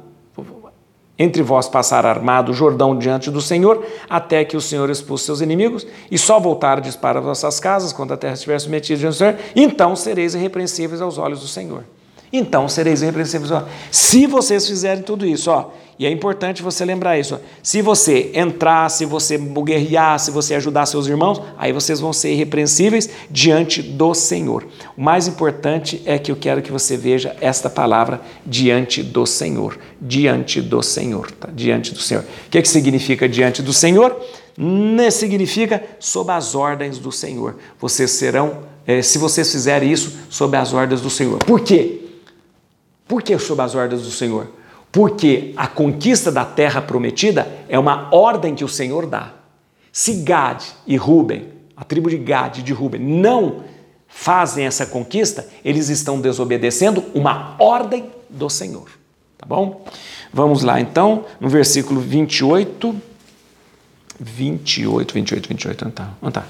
entre 1.18 1.42
vós 1.42 1.68
passar 1.68 2.04
armado 2.04 2.52
o 2.52 2.54
Jordão 2.54 2.96
diante 2.96 3.30
do 3.30 3.40
Senhor, 3.40 3.84
até 4.08 4.44
que 4.44 4.56
o 4.56 4.60
Senhor 4.60 4.90
expulse 4.90 5.24
seus 5.24 5.40
inimigos, 5.40 5.86
e 6.10 6.18
só 6.18 6.38
voltardes 6.38 6.94
para 6.96 7.20
vossas 7.20 7.58
casas, 7.58 7.92
quando 7.92 8.12
a 8.12 8.16
terra 8.16 8.34
estiver 8.34 8.58
submetida 8.58 8.98
diante 8.98 9.14
do 9.14 9.18
Senhor, 9.18 9.36
então 9.54 9.96
sereis 9.96 10.34
irrepreensíveis 10.34 11.00
aos 11.00 11.18
olhos 11.18 11.40
do 11.40 11.48
Senhor. 11.48 11.84
Então 12.32 12.68
sereis 12.68 13.02
irrepreensíveis. 13.02 13.50
Se 13.90 14.26
vocês 14.26 14.66
fizerem 14.66 15.02
tudo 15.02 15.24
isso, 15.24 15.50
ó, 15.50 15.70
e 15.98 16.04
é 16.04 16.10
importante 16.10 16.62
você 16.62 16.84
lembrar 16.84 17.18
isso. 17.18 17.40
Se 17.62 17.80
você 17.80 18.30
entrar, 18.34 18.90
se 18.90 19.06
você 19.06 19.38
guerrear, 19.38 20.18
se 20.18 20.30
você 20.30 20.54
ajudar 20.54 20.84
seus 20.84 21.06
irmãos, 21.06 21.40
aí 21.56 21.72
vocês 21.72 22.00
vão 22.00 22.12
ser 22.12 22.32
irrepreensíveis 22.32 23.08
diante 23.30 23.80
do 23.82 24.12
Senhor. 24.12 24.66
O 24.94 25.02
mais 25.02 25.26
importante 25.26 26.02
é 26.04 26.18
que 26.18 26.30
eu 26.30 26.36
quero 26.36 26.60
que 26.60 26.70
você 26.70 26.98
veja 26.98 27.34
esta 27.40 27.70
palavra 27.70 28.20
diante 28.44 29.02
do 29.02 29.24
Senhor. 29.24 29.78
Diante 29.98 30.60
do 30.60 30.82
Senhor. 30.82 31.30
Tá? 31.30 31.48
Diante 31.54 31.94
do 31.94 32.00
Senhor. 32.00 32.24
O 32.46 32.50
que, 32.50 32.58
é 32.58 32.62
que 32.62 32.68
significa 32.68 33.26
diante 33.26 33.62
do 33.62 33.72
Senhor? 33.72 34.20
Significa 35.10 35.82
sob 35.98 36.30
as 36.30 36.54
ordens 36.54 36.98
do 36.98 37.10
Senhor. 37.10 37.56
Vocês 37.80 38.10
serão, 38.10 38.64
eh, 38.86 39.00
se 39.00 39.16
vocês 39.16 39.50
fizerem 39.50 39.90
isso, 39.90 40.14
sob 40.28 40.58
as 40.58 40.74
ordens 40.74 41.00
do 41.00 41.08
Senhor. 41.08 41.38
Por 41.38 41.60
quê? 41.60 42.02
Por 43.08 43.22
que 43.22 43.38
sob 43.38 43.62
as 43.62 43.74
ordens 43.74 44.02
do 44.02 44.10
Senhor? 44.10 44.48
Porque 44.96 45.52
a 45.58 45.66
conquista 45.66 46.32
da 46.32 46.42
terra 46.42 46.80
prometida 46.80 47.46
é 47.68 47.78
uma 47.78 48.08
ordem 48.10 48.54
que 48.54 48.64
o 48.64 48.68
Senhor 48.68 49.04
dá. 49.04 49.34
Se 49.92 50.22
Gad 50.22 50.62
e 50.86 50.96
Ruben, 50.96 51.48
a 51.76 51.84
tribo 51.84 52.08
de 52.08 52.16
Gad 52.16 52.56
e 52.56 52.62
de 52.62 52.72
Ruben, 52.72 53.02
não 53.02 53.62
fazem 54.08 54.64
essa 54.64 54.86
conquista, 54.86 55.46
eles 55.62 55.90
estão 55.90 56.18
desobedecendo 56.18 57.04
uma 57.14 57.56
ordem 57.58 58.06
do 58.30 58.48
Senhor. 58.48 58.88
Tá 59.36 59.44
bom? 59.46 59.84
Vamos 60.32 60.62
lá 60.62 60.80
então, 60.80 61.26
no 61.38 61.50
versículo 61.50 62.00
28. 62.00 62.96
28, 64.18 65.12
28, 65.14 65.48
28, 65.48 65.84
onde 65.84 65.94
tá? 65.94 66.08
Onde 66.22 66.32
tá? 66.32 66.44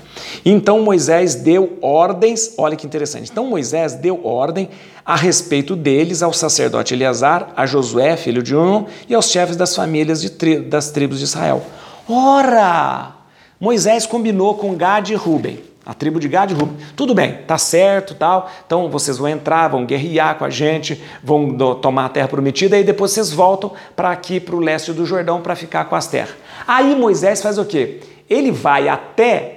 Então 0.44 0.82
Moisés 0.82 1.34
deu 1.34 1.78
ordens, 1.82 2.54
olha 2.56 2.76
que 2.76 2.86
interessante. 2.86 3.30
Então 3.30 3.46
Moisés 3.46 3.94
deu 3.94 4.24
ordem 4.24 4.68
a 5.04 5.16
respeito 5.16 5.74
deles 5.74 6.22
ao 6.22 6.32
sacerdote 6.32 6.94
Eleazar, 6.94 7.52
a 7.56 7.66
Josué, 7.66 8.16
filho 8.16 8.42
de 8.42 8.54
Um, 8.54 8.86
e 9.08 9.14
aos 9.14 9.30
chefes 9.30 9.56
das 9.56 9.74
famílias 9.74 10.28
tri 10.30 10.60
das 10.60 10.90
tribos 10.90 11.18
de 11.18 11.24
Israel. 11.24 11.62
Ora! 12.08 13.14
Moisés 13.58 14.06
combinou 14.06 14.54
com 14.54 14.74
Gad 14.74 15.10
e 15.10 15.14
Ruben 15.14 15.65
a 15.86 15.94
tribo 15.94 16.18
de 16.18 16.26
Gad 16.26 16.50
e 16.50 16.54
Ruben. 16.54 16.76
Tudo 16.96 17.14
bem, 17.14 17.38
tá 17.46 17.56
certo, 17.56 18.14
tal. 18.14 18.50
Então 18.66 18.90
vocês 18.90 19.16
vão 19.18 19.28
entrar, 19.28 19.68
vão 19.68 19.86
guerrear 19.86 20.34
com 20.34 20.44
a 20.44 20.50
gente, 20.50 21.00
vão 21.22 21.56
tomar 21.76 22.06
a 22.06 22.08
terra 22.08 22.26
prometida 22.26 22.76
e 22.76 22.82
depois 22.82 23.12
vocês 23.12 23.30
voltam 23.30 23.72
para 23.94 24.10
aqui 24.10 24.40
para 24.40 24.56
o 24.56 24.60
leste 24.60 24.92
do 24.92 25.06
Jordão 25.06 25.40
para 25.40 25.54
ficar 25.54 25.84
com 25.84 25.94
as 25.94 26.08
terras. 26.08 26.34
Aí 26.66 26.96
Moisés 26.96 27.40
faz 27.40 27.56
o 27.56 27.64
quê? 27.64 28.00
Ele 28.28 28.50
vai 28.50 28.88
até 28.88 29.52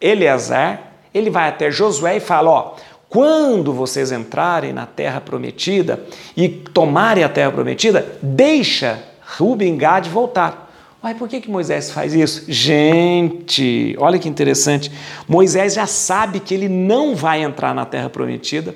Eleazar, 0.00 0.80
ele 1.12 1.28
vai 1.28 1.48
até 1.48 1.70
Josué 1.70 2.16
e 2.16 2.20
fala, 2.20 2.50
ó, 2.50 2.74
quando 3.08 3.72
vocês 3.72 4.10
entrarem 4.10 4.72
na 4.72 4.86
terra 4.86 5.20
prometida 5.20 6.02
e 6.36 6.48
tomarem 6.48 7.22
a 7.22 7.28
terra 7.28 7.52
prometida, 7.52 8.16
deixa 8.22 9.02
Ruben 9.38 9.74
e 9.74 9.76
Gad 9.76 10.08
voltar. 10.08 10.63
Mas 11.04 11.18
por 11.18 11.28
que, 11.28 11.38
que 11.38 11.50
Moisés 11.50 11.90
faz 11.90 12.14
isso? 12.14 12.46
Gente, 12.48 13.94
olha 13.98 14.18
que 14.18 14.26
interessante. 14.26 14.90
Moisés 15.28 15.74
já 15.74 15.86
sabe 15.86 16.40
que 16.40 16.54
ele 16.54 16.66
não 16.66 17.14
vai 17.14 17.42
entrar 17.42 17.74
na 17.74 17.84
terra 17.84 18.08
prometida. 18.08 18.74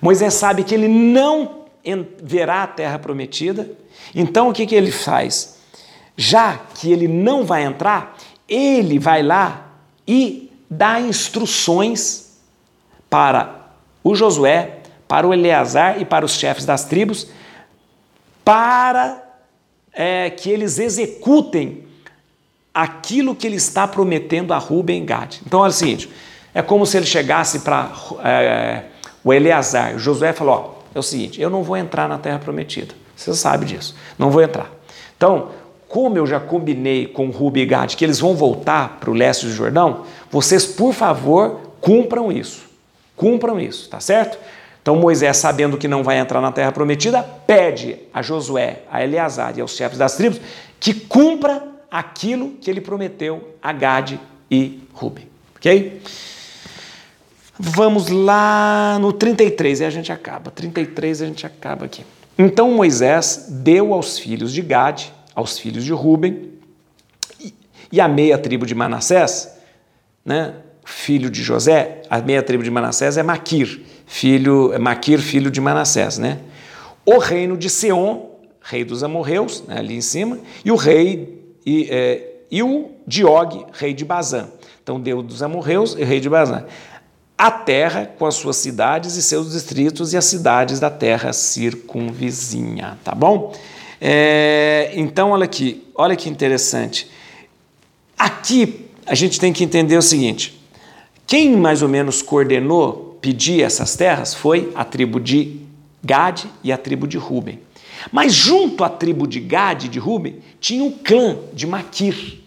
Moisés 0.00 0.32
sabe 0.32 0.64
que 0.64 0.74
ele 0.74 0.88
não 0.88 1.66
verá 2.22 2.62
a 2.62 2.66
terra 2.66 2.98
prometida. 2.98 3.70
Então 4.14 4.48
o 4.48 4.54
que, 4.54 4.64
que 4.64 4.74
ele 4.74 4.90
faz? 4.90 5.58
Já 6.16 6.56
que 6.56 6.90
ele 6.90 7.06
não 7.06 7.44
vai 7.44 7.64
entrar, 7.64 8.16
ele 8.48 8.98
vai 8.98 9.22
lá 9.22 9.66
e 10.08 10.50
dá 10.70 10.98
instruções 10.98 12.38
para 13.10 13.74
o 14.02 14.14
Josué, 14.14 14.78
para 15.06 15.28
o 15.28 15.34
Eleazar 15.34 16.00
e 16.00 16.06
para 16.06 16.24
os 16.24 16.32
chefes 16.32 16.64
das 16.64 16.86
tribos, 16.86 17.26
para 18.42 19.21
é, 19.92 20.30
que 20.30 20.50
eles 20.50 20.78
executem 20.78 21.84
aquilo 22.72 23.34
que 23.34 23.46
ele 23.46 23.56
está 23.56 23.86
prometendo 23.86 24.52
a 24.52 24.58
Rubem 24.58 25.02
e 25.02 25.04
Gad. 25.04 25.36
Então, 25.46 25.60
olha 25.60 25.70
o 25.70 25.72
seguinte: 25.72 26.08
é 26.54 26.62
como 26.62 26.86
se 26.86 26.96
ele 26.96 27.06
chegasse 27.06 27.60
para 27.60 27.92
é, 28.24 28.84
o 29.22 29.32
Eleazar, 29.32 29.98
Josué 29.98 30.32
falou: 30.32 30.54
ó, 30.54 30.82
é 30.94 30.98
o 30.98 31.02
seguinte, 31.02 31.40
eu 31.40 31.50
não 31.50 31.62
vou 31.62 31.76
entrar 31.76 32.08
na 32.08 32.18
terra 32.18 32.38
prometida. 32.38 32.94
Você 33.16 33.34
sabe 33.34 33.66
disso, 33.66 33.94
não 34.18 34.30
vou 34.30 34.42
entrar. 34.42 34.70
Então, 35.16 35.50
como 35.88 36.16
eu 36.16 36.26
já 36.26 36.40
combinei 36.40 37.06
com 37.06 37.30
Rubem 37.30 37.62
e 37.64 37.66
Gad 37.66 37.94
que 37.94 38.04
eles 38.04 38.18
vão 38.18 38.34
voltar 38.34 38.98
para 38.98 39.10
o 39.10 39.14
leste 39.14 39.46
do 39.46 39.52
Jordão, 39.52 40.04
vocês, 40.30 40.64
por 40.64 40.94
favor, 40.94 41.60
cumpram 41.80 42.32
isso. 42.32 42.62
Cumpram 43.14 43.60
isso, 43.60 43.88
tá 43.88 44.00
certo? 44.00 44.38
Então 44.82 44.96
Moisés, 44.96 45.36
sabendo 45.36 45.78
que 45.78 45.86
não 45.86 46.02
vai 46.02 46.18
entrar 46.18 46.40
na 46.40 46.50
terra 46.50 46.72
prometida, 46.72 47.22
pede 47.22 47.96
a 48.12 48.20
Josué, 48.20 48.82
a 48.90 49.02
Eleazar 49.02 49.56
e 49.56 49.60
aos 49.60 49.76
chefes 49.76 49.96
das 49.96 50.16
tribos 50.16 50.40
que 50.80 50.92
cumpra 50.92 51.62
aquilo 51.88 52.56
que 52.60 52.68
ele 52.68 52.80
prometeu 52.80 53.54
a 53.62 53.72
Gade 53.72 54.20
e 54.50 54.80
Ruben. 54.92 55.28
Ok? 55.56 56.02
Vamos 57.56 58.08
lá 58.08 58.98
no 59.00 59.12
33 59.12 59.80
e 59.80 59.84
a 59.84 59.90
gente 59.90 60.10
acaba. 60.10 60.50
33 60.50 61.22
a 61.22 61.26
gente 61.26 61.46
acaba 61.46 61.84
aqui. 61.84 62.04
Então 62.36 62.72
Moisés 62.72 63.46
deu 63.48 63.94
aos 63.94 64.18
filhos 64.18 64.52
de 64.52 64.62
Gade, 64.62 65.12
aos 65.32 65.58
filhos 65.58 65.84
de 65.84 65.92
Ruben 65.92 66.50
e 67.92 68.00
a 68.00 68.08
meia 68.08 68.36
tribo 68.36 68.66
de 68.66 68.74
Manassés, 68.74 69.56
né? 70.24 70.54
filho 70.84 71.30
de 71.30 71.42
José, 71.42 72.02
a 72.10 72.20
meia 72.20 72.42
tribo 72.42 72.64
de 72.64 72.70
Manassés 72.70 73.16
é 73.16 73.22
Maquir 73.22 73.80
filho, 74.12 74.78
Maquir, 74.78 75.20
filho 75.20 75.50
de 75.50 75.58
Manassés, 75.58 76.18
né? 76.18 76.38
O 77.04 77.16
reino 77.16 77.56
de 77.56 77.70
Seom, 77.70 78.30
rei 78.60 78.84
dos 78.84 79.02
amorreus, 79.02 79.64
né, 79.66 79.78
ali 79.78 79.96
em 79.96 80.02
cima, 80.02 80.38
e 80.62 80.70
o 80.70 80.76
rei 80.76 81.42
e, 81.64 81.88
é, 81.90 82.28
e 82.50 82.62
o 82.62 82.90
Diog, 83.06 83.64
rei 83.72 83.94
de 83.94 84.04
Bazã. 84.04 84.48
Então, 84.82 85.00
Deus 85.00 85.24
dos 85.24 85.42
amorreus 85.42 85.96
e 85.98 86.04
rei 86.04 86.20
de 86.20 86.28
Bazã. 86.28 86.66
A 87.38 87.50
terra 87.50 88.04
com 88.18 88.26
as 88.26 88.34
suas 88.34 88.56
cidades 88.56 89.16
e 89.16 89.22
seus 89.22 89.50
distritos 89.50 90.12
e 90.12 90.16
as 90.18 90.26
cidades 90.26 90.78
da 90.78 90.90
terra 90.90 91.32
circunvizinha, 91.32 92.98
tá 93.02 93.14
bom? 93.14 93.54
É, 93.98 94.92
então, 94.94 95.30
olha 95.30 95.46
aqui, 95.46 95.88
olha 95.94 96.14
que 96.14 96.28
interessante. 96.28 97.10
Aqui 98.18 98.90
a 99.06 99.14
gente 99.14 99.40
tem 99.40 99.54
que 99.54 99.64
entender 99.64 99.96
o 99.96 100.02
seguinte: 100.02 100.62
quem 101.26 101.56
mais 101.56 101.80
ou 101.80 101.88
menos 101.88 102.20
coordenou 102.20 103.11
pedir 103.22 103.62
essas 103.62 103.96
terras 103.96 104.34
foi 104.34 104.70
a 104.74 104.84
tribo 104.84 105.18
de 105.20 105.60
Gade 106.04 106.50
e 106.62 106.72
a 106.72 106.76
tribo 106.76 107.06
de 107.06 107.16
Ruben. 107.16 107.60
Mas 108.10 108.34
junto 108.34 108.82
à 108.82 108.90
tribo 108.90 109.28
de 109.28 109.38
Gade 109.38 109.86
e 109.86 109.88
de 109.88 110.00
Ruben 110.00 110.40
tinha 110.60 110.82
o 110.82 110.90
clã 110.90 111.38
de 111.54 111.66
Maquir. 111.66 112.40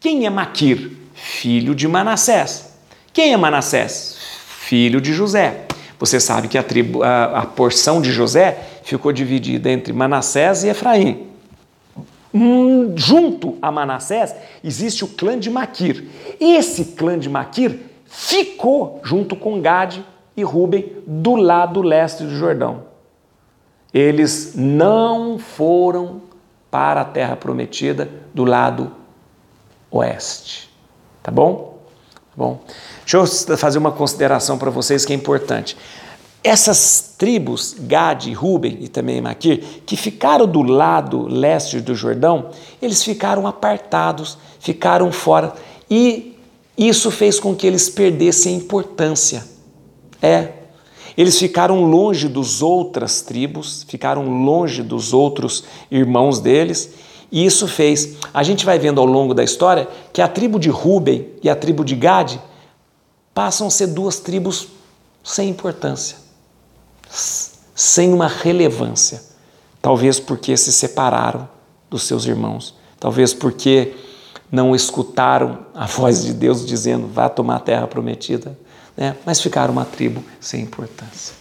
Quem 0.00 0.26
é 0.26 0.30
Maquir? 0.30 0.90
Filho 1.14 1.74
de 1.74 1.86
Manassés. 1.86 2.72
Quem 3.12 3.32
é 3.32 3.36
Manassés? 3.36 4.18
Filho 4.48 5.00
de 5.00 5.12
José. 5.12 5.66
Você 6.00 6.20
sabe 6.20 6.48
que 6.48 6.58
a, 6.58 6.62
tribo, 6.62 7.02
a, 7.02 7.40
a 7.40 7.46
porção 7.46 8.02
de 8.02 8.10
José 8.12 8.58
ficou 8.82 9.12
dividida 9.12 9.70
entre 9.70 9.92
Manassés 9.92 10.64
e 10.64 10.68
Efraim. 10.68 11.28
Hum, 12.34 12.92
junto 12.94 13.56
a 13.62 13.70
Manassés 13.70 14.34
existe 14.62 15.04
o 15.04 15.08
clã 15.08 15.38
de 15.38 15.48
Maquir. 15.48 16.04
Esse 16.40 16.84
clã 16.84 17.18
de 17.18 17.28
Maquir 17.28 17.87
ficou 18.08 19.00
junto 19.04 19.36
com 19.36 19.60
Gade 19.60 20.04
e 20.36 20.42
Ruben 20.42 20.92
do 21.06 21.36
lado 21.36 21.82
leste 21.82 22.24
do 22.24 22.34
Jordão. 22.34 22.84
Eles 23.92 24.54
não 24.54 25.38
foram 25.38 26.22
para 26.70 27.02
a 27.02 27.04
terra 27.04 27.36
prometida 27.36 28.10
do 28.34 28.44
lado 28.44 28.92
oeste. 29.90 30.68
Tá 31.22 31.30
bom? 31.30 31.78
Tá 32.12 32.36
bom. 32.36 32.60
Deixa 33.04 33.16
eu 33.52 33.56
fazer 33.56 33.78
uma 33.78 33.92
consideração 33.92 34.58
para 34.58 34.70
vocês 34.70 35.04
que 35.04 35.12
é 35.12 35.16
importante. 35.16 35.76
Essas 36.44 37.14
tribos, 37.18 37.74
Gade, 37.80 38.32
Ruben 38.32 38.78
e 38.80 38.88
também 38.88 39.20
Maquir, 39.20 39.82
que 39.84 39.96
ficaram 39.96 40.46
do 40.46 40.62
lado 40.62 41.26
leste 41.26 41.80
do 41.80 41.94
Jordão, 41.94 42.50
eles 42.80 43.02
ficaram 43.02 43.46
apartados, 43.46 44.38
ficaram 44.60 45.10
fora. 45.10 45.52
E 45.90 46.27
isso 46.86 47.10
fez 47.10 47.40
com 47.40 47.56
que 47.56 47.66
eles 47.66 47.90
perdessem 47.90 48.54
importância. 48.54 49.44
É. 50.22 50.52
Eles 51.16 51.36
ficaram 51.36 51.84
longe 51.84 52.28
dos 52.28 52.62
outras 52.62 53.20
tribos, 53.20 53.84
ficaram 53.88 54.44
longe 54.44 54.84
dos 54.84 55.12
outros 55.12 55.64
irmãos 55.90 56.38
deles, 56.38 56.90
e 57.32 57.44
isso 57.44 57.66
fez. 57.66 58.16
A 58.32 58.44
gente 58.44 58.64
vai 58.64 58.78
vendo 58.78 59.00
ao 59.00 59.06
longo 59.06 59.34
da 59.34 59.42
história 59.42 59.88
que 60.12 60.22
a 60.22 60.28
tribo 60.28 60.60
de 60.60 60.70
Ruben 60.70 61.26
e 61.42 61.50
a 61.50 61.56
tribo 61.56 61.84
de 61.84 61.96
Gade 61.96 62.40
passam 63.34 63.66
a 63.66 63.70
ser 63.70 63.88
duas 63.88 64.20
tribos 64.20 64.68
sem 65.24 65.48
importância, 65.48 66.16
sem 67.74 68.12
uma 68.12 68.28
relevância. 68.28 69.22
Talvez 69.82 70.20
porque 70.20 70.56
se 70.56 70.72
separaram 70.72 71.48
dos 71.90 72.04
seus 72.04 72.26
irmãos, 72.26 72.74
talvez 73.00 73.34
porque 73.34 73.94
não 74.50 74.74
escutaram 74.74 75.66
a 75.74 75.86
voz 75.86 76.24
de 76.24 76.32
Deus 76.32 76.64
dizendo: 76.64 77.06
vá 77.06 77.28
tomar 77.28 77.56
a 77.56 77.60
terra 77.60 77.86
prometida, 77.86 78.58
né? 78.96 79.16
mas 79.24 79.40
ficaram 79.40 79.72
uma 79.72 79.84
tribo 79.84 80.24
sem 80.40 80.62
importância. 80.62 81.34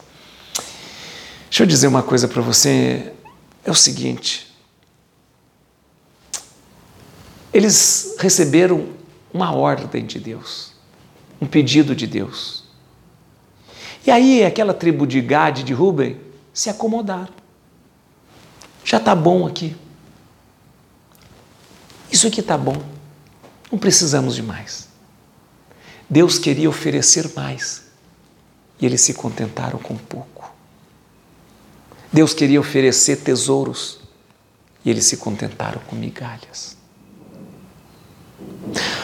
Deixa 1.49 1.63
eu 1.63 1.67
dizer 1.67 1.87
uma 1.87 2.03
coisa 2.03 2.27
para 2.27 2.41
você: 2.41 3.13
é 3.63 3.71
o 3.71 3.75
seguinte. 3.75 4.47
Eles 7.53 8.15
receberam 8.19 8.89
uma 9.33 9.53
ordem 9.53 10.05
de 10.05 10.19
Deus, 10.19 10.73
um 11.41 11.47
pedido 11.47 11.95
de 11.95 12.05
Deus. 12.05 12.65
E 14.05 14.11
aí, 14.11 14.43
aquela 14.43 14.73
tribo 14.73 15.07
de 15.07 15.19
Gade 15.21 15.61
e 15.61 15.63
de 15.63 15.73
Ruben 15.73 16.17
se 16.53 16.69
acomodaram. 16.69 17.33
Já 18.83 18.97
está 18.97 19.13
bom 19.13 19.45
aqui. 19.45 19.75
Isso 22.11 22.27
aqui 22.27 22.39
está 22.39 22.57
bom. 22.57 22.96
Não 23.71 23.77
precisamos 23.77 24.35
de 24.35 24.43
mais. 24.43 24.87
Deus 26.09 26.39
queria 26.39 26.69
oferecer 26.69 27.31
mais 27.35 27.83
e 28.79 28.85
eles 28.85 29.01
se 29.01 29.13
contentaram 29.13 29.79
com 29.79 29.95
pouco. 29.95 30.53
Deus 32.11 32.33
queria 32.33 32.59
oferecer 32.59 33.17
tesouros 33.17 33.99
e 34.85 34.89
eles 34.89 35.05
se 35.05 35.17
contentaram 35.17 35.81
com 35.81 35.95
migalhas. 35.95 36.77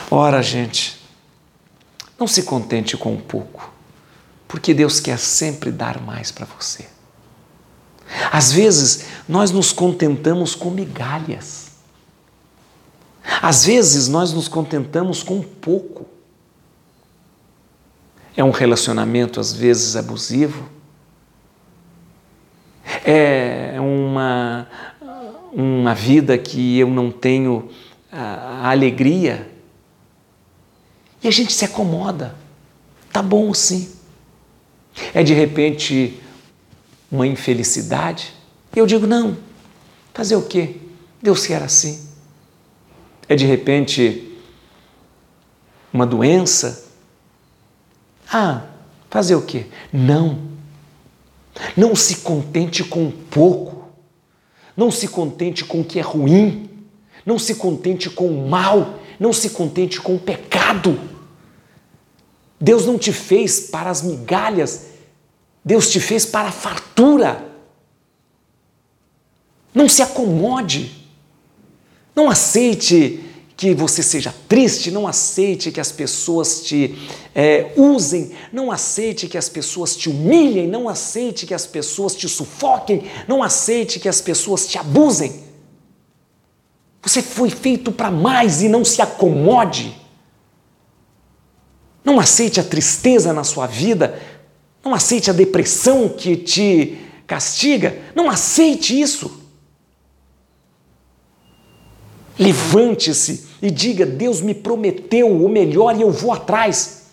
Ora, 0.10 0.42
gente, 0.42 1.02
não 2.18 2.28
se 2.28 2.44
contente 2.44 2.96
com 2.96 3.14
um 3.14 3.20
pouco, 3.20 3.72
porque 4.48 4.74
Deus 4.74 5.00
quer 5.00 5.20
sempre 5.20 5.72
dar 5.72 6.00
mais 6.00 6.32
para 6.32 6.46
você. 6.46 6.88
Às 8.32 8.52
vezes, 8.52 9.06
nós 9.28 9.52
nos 9.52 9.72
contentamos 9.72 10.56
com 10.56 10.70
migalhas. 10.70 11.63
Às 13.42 13.66
vezes 13.66 14.08
nós 14.08 14.34
nos 14.34 14.48
contentamos 14.48 15.24
com 15.24 15.42
pouco. 15.42 16.06
É 18.36 18.44
um 18.44 18.52
relacionamento, 18.52 19.40
às 19.40 19.54
vezes, 19.54 19.96
abusivo. 19.96 20.70
É 23.06 23.76
uma, 23.80 24.68
uma 25.54 25.94
vida 25.94 26.38
que 26.38 26.80
eu 26.80 26.90
não 26.90 27.12
tenho 27.12 27.70
a, 28.12 28.68
a 28.68 28.72
alegria. 28.72 29.50
E 31.24 31.28
a 31.28 31.32
gente 31.32 31.54
se 31.54 31.64
acomoda. 31.64 32.36
Tá 33.12 33.22
bom 33.22 33.52
assim. 33.52 33.92
É 35.14 35.24
de 35.24 35.34
repente 35.34 36.20
uma 37.12 37.28
infelicidade. 37.28 38.34
E 38.76 38.80
eu 38.80 38.86
digo: 38.86 39.06
não, 39.06 39.38
fazer 40.14 40.36
o 40.36 40.42
quê? 40.42 40.78
Deus 41.22 41.46
quer 41.46 41.62
assim. 41.62 42.03
É 43.34 43.36
de 43.36 43.48
repente 43.48 44.32
uma 45.92 46.06
doença. 46.06 46.86
Ah, 48.32 48.62
fazer 49.10 49.34
o 49.34 49.42
quê? 49.42 49.66
Não. 49.92 50.38
Não 51.76 51.96
se 51.96 52.18
contente 52.18 52.84
com 52.84 53.10
pouco. 53.10 53.88
Não 54.78 54.92
se 54.92 55.08
contente 55.08 55.66
com 55.66 55.82
o 55.82 55.84
que 55.84 55.98
é 55.98 56.04
ruim. 56.04 56.70
Não 57.26 57.40
se 57.40 57.56
contente 57.56 58.08
com 58.08 58.28
o 58.28 58.48
mal. 58.48 59.00
Não 59.20 59.34
se 59.34 59.50
contente 59.50 60.00
com 60.00 60.14
o 60.14 60.20
pecado. 60.20 61.00
Deus 62.62 62.86
não 62.86 63.00
te 63.00 63.12
fez 63.12 63.62
para 63.62 63.90
as 63.90 64.04
migalhas. 64.04 64.90
Deus 65.66 65.90
te 65.90 66.00
fez 66.00 66.24
para 66.24 66.50
a 66.50 66.52
fartura. 66.52 67.44
Não 69.74 69.90
se 69.90 70.04
acomode. 70.04 71.02
Não 72.16 72.30
aceite 72.30 73.23
que 73.56 73.74
você 73.74 74.02
seja 74.02 74.34
triste, 74.48 74.92
não 74.92 75.08
aceite 75.08 75.72
que 75.72 75.80
as 75.80 75.92
pessoas 75.92 76.62
te 76.64 76.96
é, 77.36 77.72
usem, 77.78 78.32
não 78.52 78.72
aceite 78.72 79.28
que 79.28 79.38
as 79.38 79.48
pessoas 79.48 79.96
te 79.96 80.10
humilhem, 80.10 80.68
não 80.68 80.90
aceite 80.90 81.46
que 81.46 81.54
as 81.54 81.66
pessoas 81.66 82.16
te 82.16 82.28
sufoquem, 82.28 83.04
não 83.28 83.44
aceite 83.44 84.00
que 84.00 84.10
as 84.10 84.20
pessoas 84.22 84.68
te 84.68 84.78
abusem. 84.78 85.44
Você 87.02 87.22
foi 87.22 87.50
feito 87.50 87.92
para 87.92 88.10
mais 88.10 88.62
e 88.62 88.70
não 88.70 88.84
se 88.84 89.02
acomode. 89.02 89.96
Não 92.04 92.20
aceite 92.20 92.60
a 92.60 92.64
tristeza 92.64 93.32
na 93.32 93.44
sua 93.44 93.66
vida, 93.66 94.22
não 94.84 94.94
aceite 94.94 95.30
a 95.30 95.34
depressão 95.34 96.10
que 96.10 96.36
te 96.36 96.98
castiga, 97.26 97.98
não 98.14 98.30
aceite 98.30 99.00
isso. 99.00 99.42
Levante-se 102.38 103.43
e 103.64 103.72
diga: 103.72 104.06
Deus 104.06 104.42
me 104.42 104.54
prometeu 104.54 105.32
o 105.32 105.48
melhor 105.48 105.96
e 105.96 106.02
eu 106.02 106.12
vou 106.12 106.34
atrás. 106.34 107.04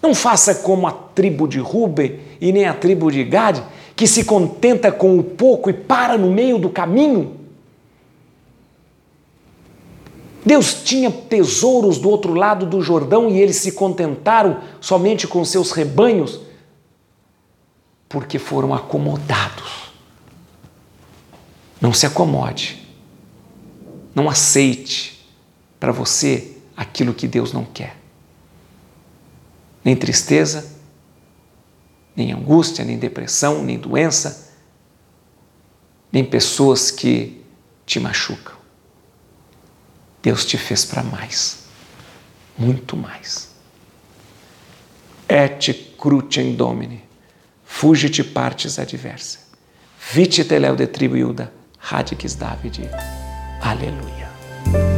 Não 0.00 0.14
faça 0.14 0.54
como 0.54 0.86
a 0.86 0.92
tribo 0.92 1.46
de 1.46 1.58
Ruben 1.58 2.20
e 2.40 2.50
nem 2.50 2.64
a 2.64 2.72
tribo 2.72 3.12
de 3.12 3.22
Gad, 3.22 3.60
que 3.94 4.06
se 4.06 4.24
contenta 4.24 4.90
com 4.90 5.18
o 5.18 5.22
pouco 5.22 5.68
e 5.68 5.74
para 5.74 6.16
no 6.16 6.30
meio 6.32 6.58
do 6.58 6.70
caminho. 6.70 7.36
Deus 10.46 10.82
tinha 10.84 11.10
tesouros 11.10 11.98
do 11.98 12.08
outro 12.08 12.32
lado 12.32 12.64
do 12.64 12.80
Jordão 12.80 13.28
e 13.28 13.38
eles 13.38 13.56
se 13.56 13.72
contentaram 13.72 14.60
somente 14.80 15.26
com 15.26 15.44
seus 15.44 15.72
rebanhos, 15.72 16.40
porque 18.08 18.38
foram 18.38 18.72
acomodados. 18.72 19.92
Não 21.78 21.92
se 21.92 22.06
acomode. 22.06 22.78
Não 24.14 24.30
aceite 24.30 25.17
para 25.78 25.92
você 25.92 26.56
aquilo 26.76 27.14
que 27.14 27.26
Deus 27.28 27.52
não 27.52 27.64
quer. 27.64 27.96
Nem 29.84 29.96
tristeza, 29.96 30.76
nem 32.14 32.32
angústia, 32.32 32.84
nem 32.84 32.98
depressão, 32.98 33.62
nem 33.62 33.78
doença, 33.78 34.52
nem 36.12 36.24
pessoas 36.24 36.90
que 36.90 37.44
te 37.86 38.00
machucam. 38.00 38.56
Deus 40.22 40.44
te 40.44 40.58
fez 40.58 40.84
para 40.84 41.02
mais, 41.02 41.58
muito 42.56 42.96
mais. 42.96 43.48
Et 45.28 45.74
crucem 45.98 46.54
domini, 46.54 47.04
fugit 47.64 48.24
partes 48.24 48.78
adversa, 48.78 49.38
vite 50.12 50.44
teleu 50.44 50.74
de 50.74 50.86
tribo 50.86 51.16
Iuda, 51.16 51.52
radix 51.78 52.34
David. 52.34 52.88
Aleluia. 53.60 54.97